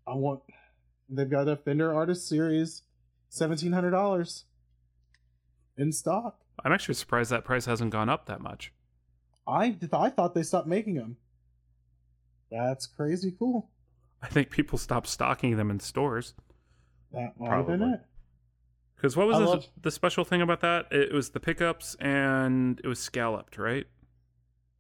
[0.08, 0.42] I want.
[1.08, 2.82] They've got a Fender Artist Series,
[3.30, 4.46] seventeen hundred dollars,
[5.78, 6.40] in stock.
[6.66, 8.74] I'm actually surprised that price hasn't gone up that much.
[9.46, 11.18] I I thought they stopped making them.
[12.54, 13.70] That's crazy cool.
[14.22, 16.34] I think people stopped stocking them in stores.
[17.12, 17.96] That might have been Probably.
[17.96, 18.02] it.
[18.96, 20.86] Because what was I the, love- the special thing about that?
[20.92, 23.86] It was the pickups and it was scalloped, right?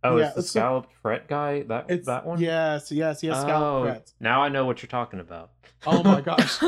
[0.05, 1.63] oh, Yeah, it's the it's the- scalloped fret guy.
[1.63, 2.39] That It's that one.
[2.39, 3.43] Yes, yes, yes.
[3.47, 4.13] oh, frets.
[4.19, 5.51] now I know what you're talking about.
[5.86, 6.59] Oh my gosh.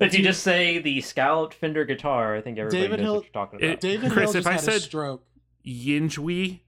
[0.00, 3.24] if you just say the scalloped Fender guitar, I think everybody David knows Hill- what
[3.24, 3.80] you're talking It- about.
[3.80, 5.24] David Chris, Hill if just I had a said- stroke.
[5.66, 6.60] Yngwie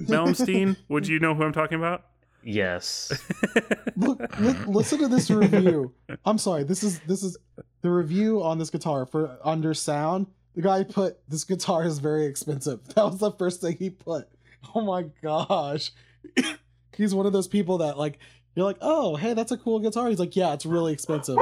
[0.00, 0.76] Malmsteen.
[0.88, 2.04] Would you know who I'm talking about?
[2.48, 3.12] yes.
[3.96, 5.92] Look, li- listen to this review.
[6.24, 6.64] I'm sorry.
[6.64, 7.36] This is this is
[7.82, 10.26] the review on this guitar for under sound.
[10.54, 12.80] The guy put this guitar is very expensive.
[12.94, 14.28] That was the first thing he put.
[14.74, 15.92] Oh my gosh.
[16.96, 18.18] He's one of those people that like
[18.56, 21.36] you're like, "Oh, hey, that's a cool guitar." He's like, "Yeah, it's really expensive."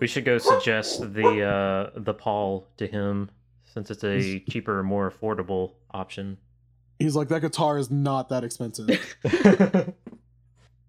[0.00, 3.30] We should go suggest the uh the Paul to him
[3.64, 6.36] since it's a cheaper, more affordable option.
[6.98, 8.88] He's like, "That guitar is not that expensive."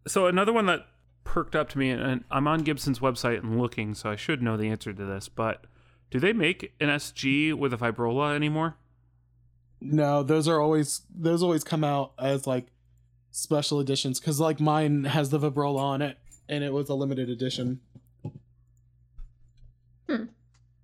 [0.08, 0.86] So another one that
[1.24, 4.58] perked up to me, and I'm on Gibson's website and looking, so I should know
[4.58, 5.30] the answer to this.
[5.30, 5.66] But
[6.12, 8.76] do they make an SG with a vibrola anymore?
[9.82, 12.68] No, those are always those always come out as like
[13.32, 17.30] special editions because like mine has the vibrola on it and it was a limited
[17.30, 17.82] edition.
[20.10, 20.26] Hmm.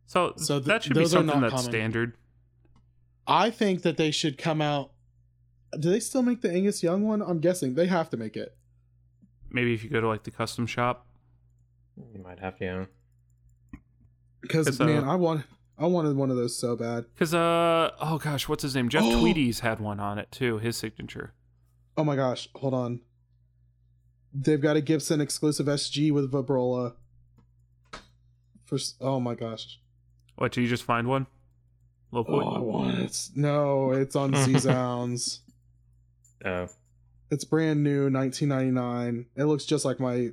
[0.05, 1.69] So, So th- that should be something that's common.
[1.71, 2.17] standard.
[3.27, 4.91] I think that they should come out.
[5.79, 7.21] Do they still make the Angus Young one?
[7.21, 8.55] I'm guessing they have to make it.
[9.51, 11.05] Maybe if you go to like the custom shop.
[12.13, 12.63] you might have to.
[12.65, 12.85] Yeah.
[14.41, 15.43] Because It's, uh, man, I want
[15.77, 17.05] I wanted one of those so bad.
[17.13, 18.89] Because uh oh gosh, what's his name?
[18.89, 19.19] Jeff Oh.
[19.21, 21.33] Tweedy's had one on it too, his signature.
[21.97, 23.01] Oh my gosh, hold on.
[24.33, 26.93] They've got a Gibson exclusive SG with vibrola.
[28.65, 29.79] For oh my gosh.
[30.35, 30.51] What?
[30.51, 31.27] Did you just find one?
[32.11, 32.45] Locally?
[32.45, 33.29] Oh, I want it.
[33.35, 35.39] No, it's on zZounds.
[36.45, 36.67] Oh.
[37.31, 39.25] It's brand new, 1999.
[39.35, 40.29] It looks just like my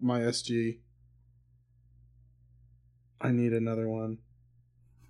[0.00, 0.78] my SG.
[3.20, 4.18] I need another one.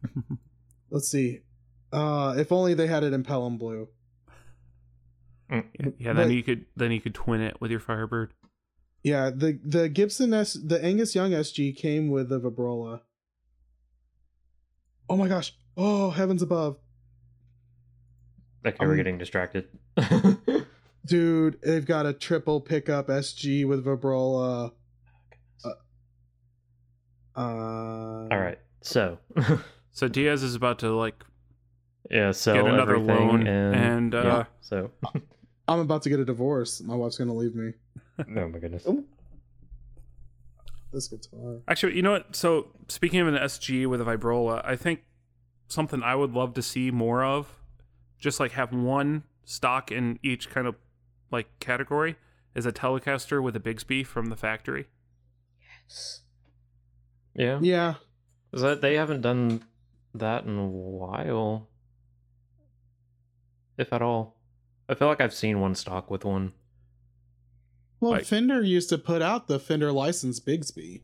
[0.91, 1.41] Let's see.
[1.93, 3.89] Uh if only they had it in Pelham blue.
[5.51, 5.63] yeah,
[5.99, 8.33] yeah, but- then you could then you could twin it with your Firebird.
[9.03, 13.01] Yeah, the the Gibson S the Angus Young SG came with the Vibrola.
[15.09, 15.53] Oh my gosh.
[15.77, 16.79] Oh, heavens above.
[18.67, 19.69] Okay, we're Um, getting distracted.
[21.07, 24.73] Dude, they've got a triple pickup SG with Vibrola.
[25.65, 25.69] Uh,
[27.37, 28.59] uh All right.
[28.83, 29.19] So,
[29.97, 31.25] So Diaz is about to like
[32.11, 34.91] yeah, sell get another loan and, and, yeah, uh, so.
[35.69, 36.83] I'm about to get a divorce.
[36.83, 37.73] My wife's gonna leave me.
[38.19, 38.87] oh my goodness.
[40.93, 41.63] This guitar.
[41.67, 42.37] Actually, you know what?
[42.37, 45.01] So speaking of an SG with a vibrola, I think
[45.67, 47.49] something I would love to see more of,
[48.19, 50.75] just like have one stock in each kind of
[51.31, 52.17] like category,
[52.55, 54.87] is a Telecaster with a Bigsby from the factory.
[55.61, 56.21] Yes.
[57.35, 57.59] Yeah.
[57.61, 57.95] Yeah.
[58.53, 59.63] Is that they haven't done
[60.15, 61.69] that in a while,
[63.77, 64.37] if at all.
[64.89, 66.53] I feel like I've seen one stock with one.
[68.01, 71.03] Well, Like- Fender used to put out the Fender license Bigsby.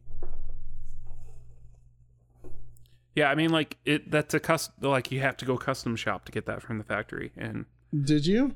[3.14, 4.10] Yeah, I mean like it.
[4.10, 4.74] That's a custom.
[4.80, 7.66] Like you have to go custom shop to get that from the factory, and
[8.04, 8.54] Did you?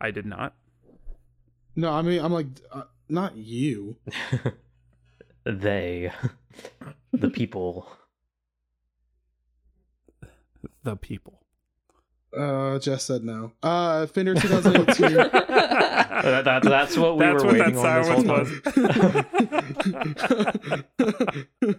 [0.00, 0.54] I did not.
[1.76, 3.96] No, I mean, I'm like, uh, not you.
[5.44, 6.12] they,
[7.12, 7.88] the people.
[10.84, 11.40] The people.
[12.36, 13.52] Uh, Jess said no.
[13.62, 15.30] Uh, Fender 2018.
[16.24, 18.24] That, that- that's what we That's were what that waiting on this whole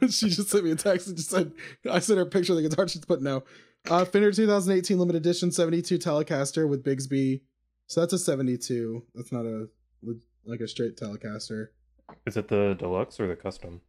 [0.02, 0.10] time.
[0.10, 1.52] she just sent me a text and just said,
[1.90, 2.88] I sent her a picture of the guitar.
[2.88, 3.44] She put no.
[3.90, 7.42] Uh, Fender 2018 limited edition 72 Telecaster with Bigsby.
[7.88, 9.04] So that's a 72.
[9.16, 9.68] That's not a
[10.46, 11.68] like a straight Telecaster.
[12.26, 13.82] Is it the deluxe or the custom?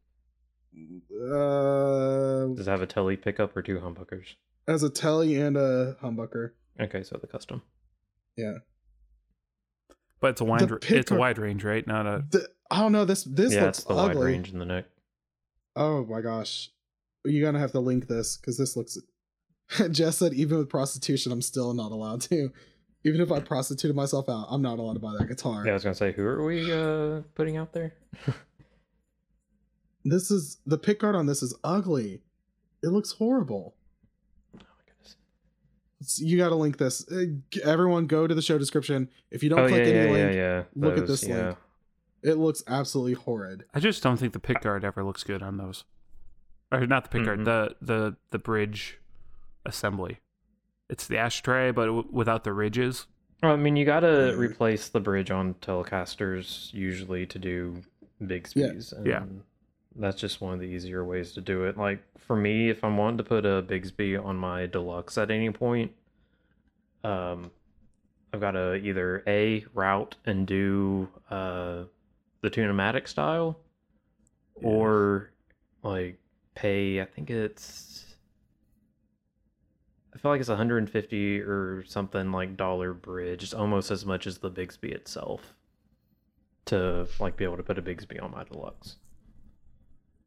[0.75, 4.35] Uh, Does it have a telly pickup or two humbuckers?
[4.69, 6.51] as a Telly and a humbucker.
[6.81, 7.63] Okay, so the custom.
[8.37, 8.59] Yeah.
[10.21, 10.69] But it's a wide.
[10.69, 11.87] The It's a wide range, right?
[11.87, 12.25] Not a.
[12.31, 13.05] The, I don't know.
[13.05, 14.17] This this yeah, looks it's the ugly.
[14.17, 14.87] wide range in the neck.
[15.75, 16.71] Oh my gosh.
[17.25, 18.99] You're gonna have to link this because this looks
[19.91, 22.51] Jess said even with prostitution I'm still not allowed to.
[23.05, 25.65] Even if I prostituted myself out, I'm not allowed to buy that guitar.
[25.65, 27.95] Yeah, I was gonna say, who are we uh putting out there?
[30.05, 32.23] This is the pick guard on this is ugly.
[32.83, 33.75] It looks horrible.
[34.55, 35.17] Oh my goodness.
[36.01, 37.11] It's- you got to link this.
[37.11, 37.25] Uh,
[37.65, 39.09] Everyone, go to the show description.
[39.33, 40.63] If you don't oh click yeah, any yeah, link, yeah, yeah.
[40.77, 41.47] look at this yeah.
[41.47, 41.59] link.
[42.23, 43.65] it looks absolutely horrid.
[43.75, 45.83] I just don't think the pick guard ever looks good on those.
[46.71, 47.45] Or not the pick guard, Mhm.
[47.45, 49.01] the the the bridge
[49.65, 50.21] assembly.
[50.89, 53.07] It's the ashtray, but w- without the ridges.
[53.43, 54.39] Well, I mean, you gotta Mm.
[54.39, 57.83] replace the bridge on Telecasters usually to do
[58.25, 58.69] big Yeah.
[58.69, 59.25] And Yeah.
[59.99, 61.77] That's just one of the easier ways to do it.
[61.77, 65.51] Like for me, if I'm wanting to put a Bigsby on my deluxe at any
[65.51, 65.93] point,
[67.05, 67.51] um,
[68.33, 71.85] I've got to either a route and do uh
[72.43, 73.59] the Tune-o-matic style,
[74.61, 74.69] Yeah.
[74.69, 75.31] or
[75.83, 76.19] like
[76.55, 77.01] pay.
[77.01, 78.06] I think it's.
[80.17, 83.43] I feel like it's 150 or something like dollar bridge.
[83.43, 85.53] It's almost as much as the Bigsby itself.
[86.67, 88.97] To like be able to put a Bigsby on my deluxe.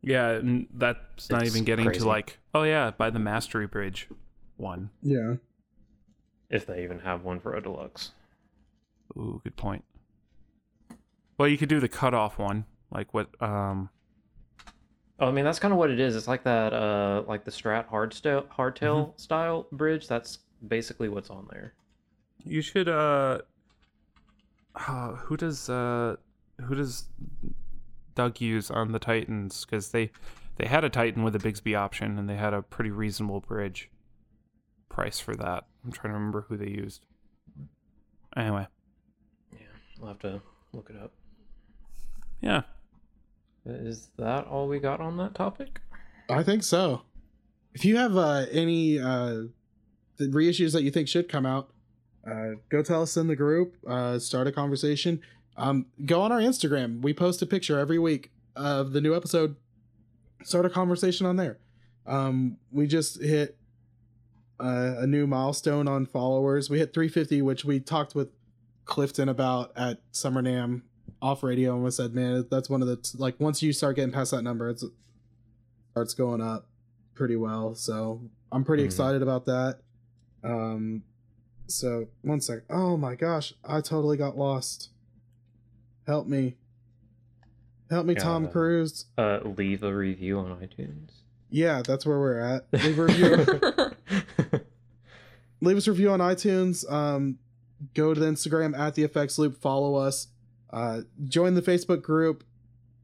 [0.04, 2.02] Yeah, and that's not It's even getting crazy.
[2.02, 4.08] to like, oh yeah, buy the mastery bridge
[4.58, 4.92] one.
[5.02, 5.36] Yeah.
[6.52, 8.12] If they even have one for a deluxe.
[9.18, 9.84] Ooh, good point.
[11.40, 13.30] Well, you could do the cutoff one, like what?
[13.42, 13.90] Um,
[15.20, 16.16] Oh, I mean that's kind of what it is.
[16.16, 20.08] It's like that, uh, like the Strat hardtail hardtail style bridge.
[20.08, 21.74] That's basically what's on there.
[22.46, 22.88] you should.
[22.88, 23.40] Uh,
[24.76, 26.16] uh, who does uh,
[26.62, 27.06] who does
[28.16, 29.66] Doug use on the Titans?
[29.66, 30.12] Because they
[30.58, 33.90] they had a Titan with a Bigsby option, and they had a pretty reasonable bridge
[34.88, 35.66] price for that.
[35.84, 37.06] I'm trying to remember who they used.
[38.38, 38.68] Anyway,
[39.52, 39.60] Yeah,
[40.02, 40.42] I'll have to
[40.72, 41.12] look it up.
[42.42, 42.62] yeah,
[43.70, 45.82] Is that all we got on that topic?
[46.30, 47.02] I think so.
[47.74, 49.44] If you have uh, any uh,
[50.20, 51.72] reissues that you think should come out,
[52.30, 53.76] uh, go tell us in the group.
[53.88, 55.22] Uh, start a conversation.
[55.58, 57.02] Um, go on our Instagram.
[57.02, 59.56] We post a picture every week of the new episode.
[60.44, 61.60] Start a conversation on there.
[62.06, 63.58] Um, we just hit
[64.60, 66.70] uh, a new milestone on followers.
[66.70, 68.30] We hit 350, which we talked with
[68.86, 70.82] Clifton about at Summer NAMM
[71.22, 73.96] off radio, and we said, "Man, that's one of the t- like once you start
[73.96, 74.84] getting past that number, it's
[75.92, 76.68] starts going up
[77.16, 77.76] pretty well.
[77.76, 78.88] So I'm pretty Mhm.
[78.88, 79.80] excited about that.
[80.44, 81.04] Um,
[81.68, 82.64] so one sec.
[82.70, 84.90] Oh my gosh, I totally got lost.
[86.08, 86.56] Help me.
[87.90, 89.06] Help me, Tom Cruise.
[89.18, 91.10] Uh, leave a review on iTunes.
[91.50, 92.68] Yeah, that's where we're at.
[92.72, 94.62] Leave a review.
[95.62, 96.90] leave us a review on iTunes.
[96.92, 97.40] Um,
[97.96, 99.58] go to the Instagram at the effects loop.
[99.60, 100.28] Follow us.
[100.72, 102.44] Uh, join the Facebook group.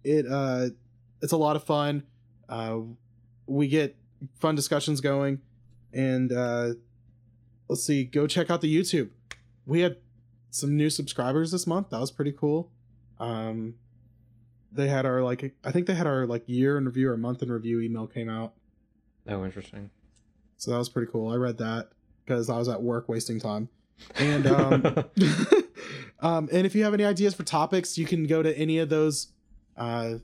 [0.04, 0.70] It uh,
[1.22, 2.04] it's a lot of fun.
[2.48, 2.80] Uh,
[3.48, 3.96] we get
[4.40, 5.42] fun discussions going,
[5.94, 6.70] and uh,
[7.68, 8.04] let's see.
[8.04, 9.10] Go check out the YouTube.
[9.66, 9.98] We had
[10.52, 11.90] some new subscribers this month.
[11.90, 12.72] That was pretty cool.
[13.20, 13.76] Um,
[14.72, 17.42] they had our like I think they had our like year in review or month
[17.42, 18.54] in review email came out.
[19.28, 19.90] oh, interesting.
[20.58, 21.32] So that was pretty cool.
[21.32, 21.90] I read that
[22.24, 23.70] because I was at work wasting time.
[24.18, 25.06] And um,
[26.22, 28.90] um, and if you have any ideas for topics, you can go to any of
[28.90, 29.28] those
[29.78, 30.16] uh,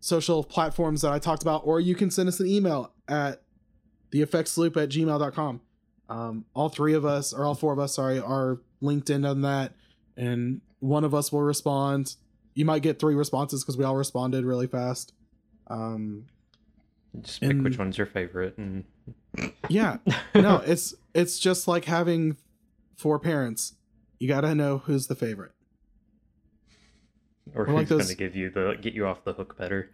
[0.00, 3.42] social platforms that I talked about, or you can send us an email at
[4.12, 5.60] theeffectsloop at gmail.com.
[6.08, 9.40] Um, all three of us, or all four of us, sorry, are linked in on
[9.42, 9.72] that,
[10.16, 12.16] and one of us will respond.
[12.54, 15.12] You might get three responses because we all responded really fast.
[15.68, 16.26] Um,
[17.20, 18.84] Just pick and- which one's your favorite, and
[19.68, 19.96] yeah,
[20.34, 22.36] no, it's it's just like having
[22.96, 23.74] four parents.
[24.22, 25.50] You gotta know who's the favorite.
[27.56, 29.90] or I like who's those- gonna give you the get you off the hook better.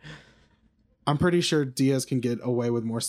[1.07, 3.01] I'm pretty sure Diaz can get away with more.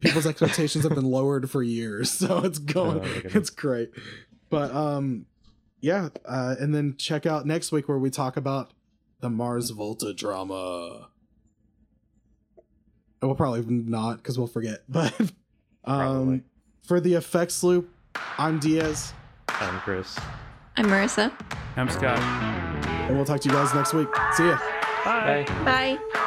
[0.00, 3.00] People's expectations have been lowered for years, so it's going.
[3.04, 3.90] Oh, it's great,
[4.48, 5.26] but um,
[5.82, 8.72] yeah, uh, and then check out next week where we talk about
[9.20, 11.10] the Mars Volta drama.
[13.20, 15.28] And We'll probably not because we'll forget, but um,
[15.84, 16.42] Probably.
[16.82, 17.90] for the effects loop,
[18.38, 19.12] I'm Diaz,
[19.62, 20.18] I'm Chris.
[20.76, 21.32] I'm Marissah.
[21.76, 22.18] I'm Scott.
[22.18, 24.08] and we'll talk to you guys next week.
[24.34, 24.58] See ya.
[25.04, 25.44] Bye.
[25.64, 25.98] Bye.
[26.12, 26.21] We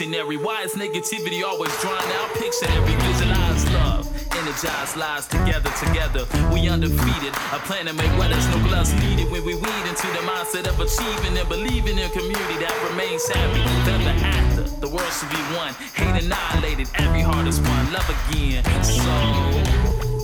[0.00, 0.38] dictionary.
[0.38, 2.30] Why is negativity always drawn out?
[2.40, 4.08] every visualize love.
[4.32, 6.24] Energize lives together, together.
[6.52, 7.34] We undefeated.
[7.52, 9.30] A planet made weathers, no gloves needed.
[9.30, 13.28] When we weed into the mindset of achieving and believing in a community that remains
[13.28, 13.60] happy.
[13.90, 15.74] Ever after, the world should be one.
[15.92, 17.92] Hate annihilated, every heart is one.
[17.92, 18.64] Love again.
[18.82, 19.04] So.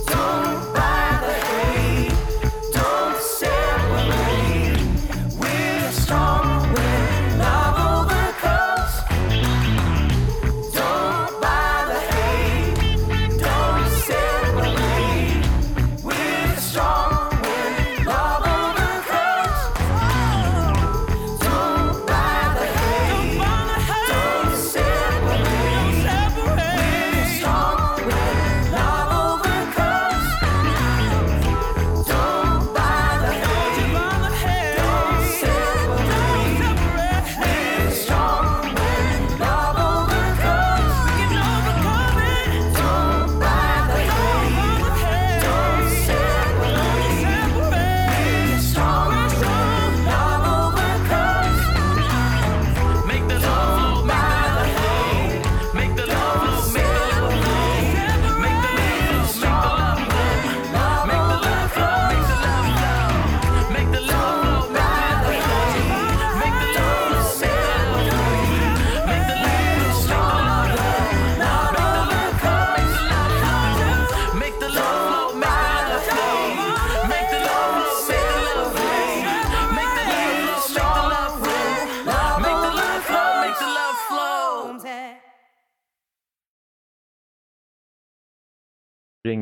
[0.07, 0.96] Don't buy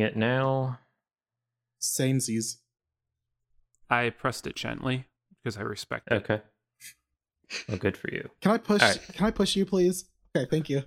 [0.06, 0.80] it now.
[1.82, 2.57] Samesies.
[3.90, 5.06] I pressed it gently
[5.44, 6.15] because I respect it.
[6.15, 6.41] Okay.
[7.68, 8.30] Well, good for you.
[8.41, 8.82] Can I push?
[8.82, 9.02] All right.
[9.14, 10.06] Can I push you, please?
[10.36, 10.84] Okay, thank you.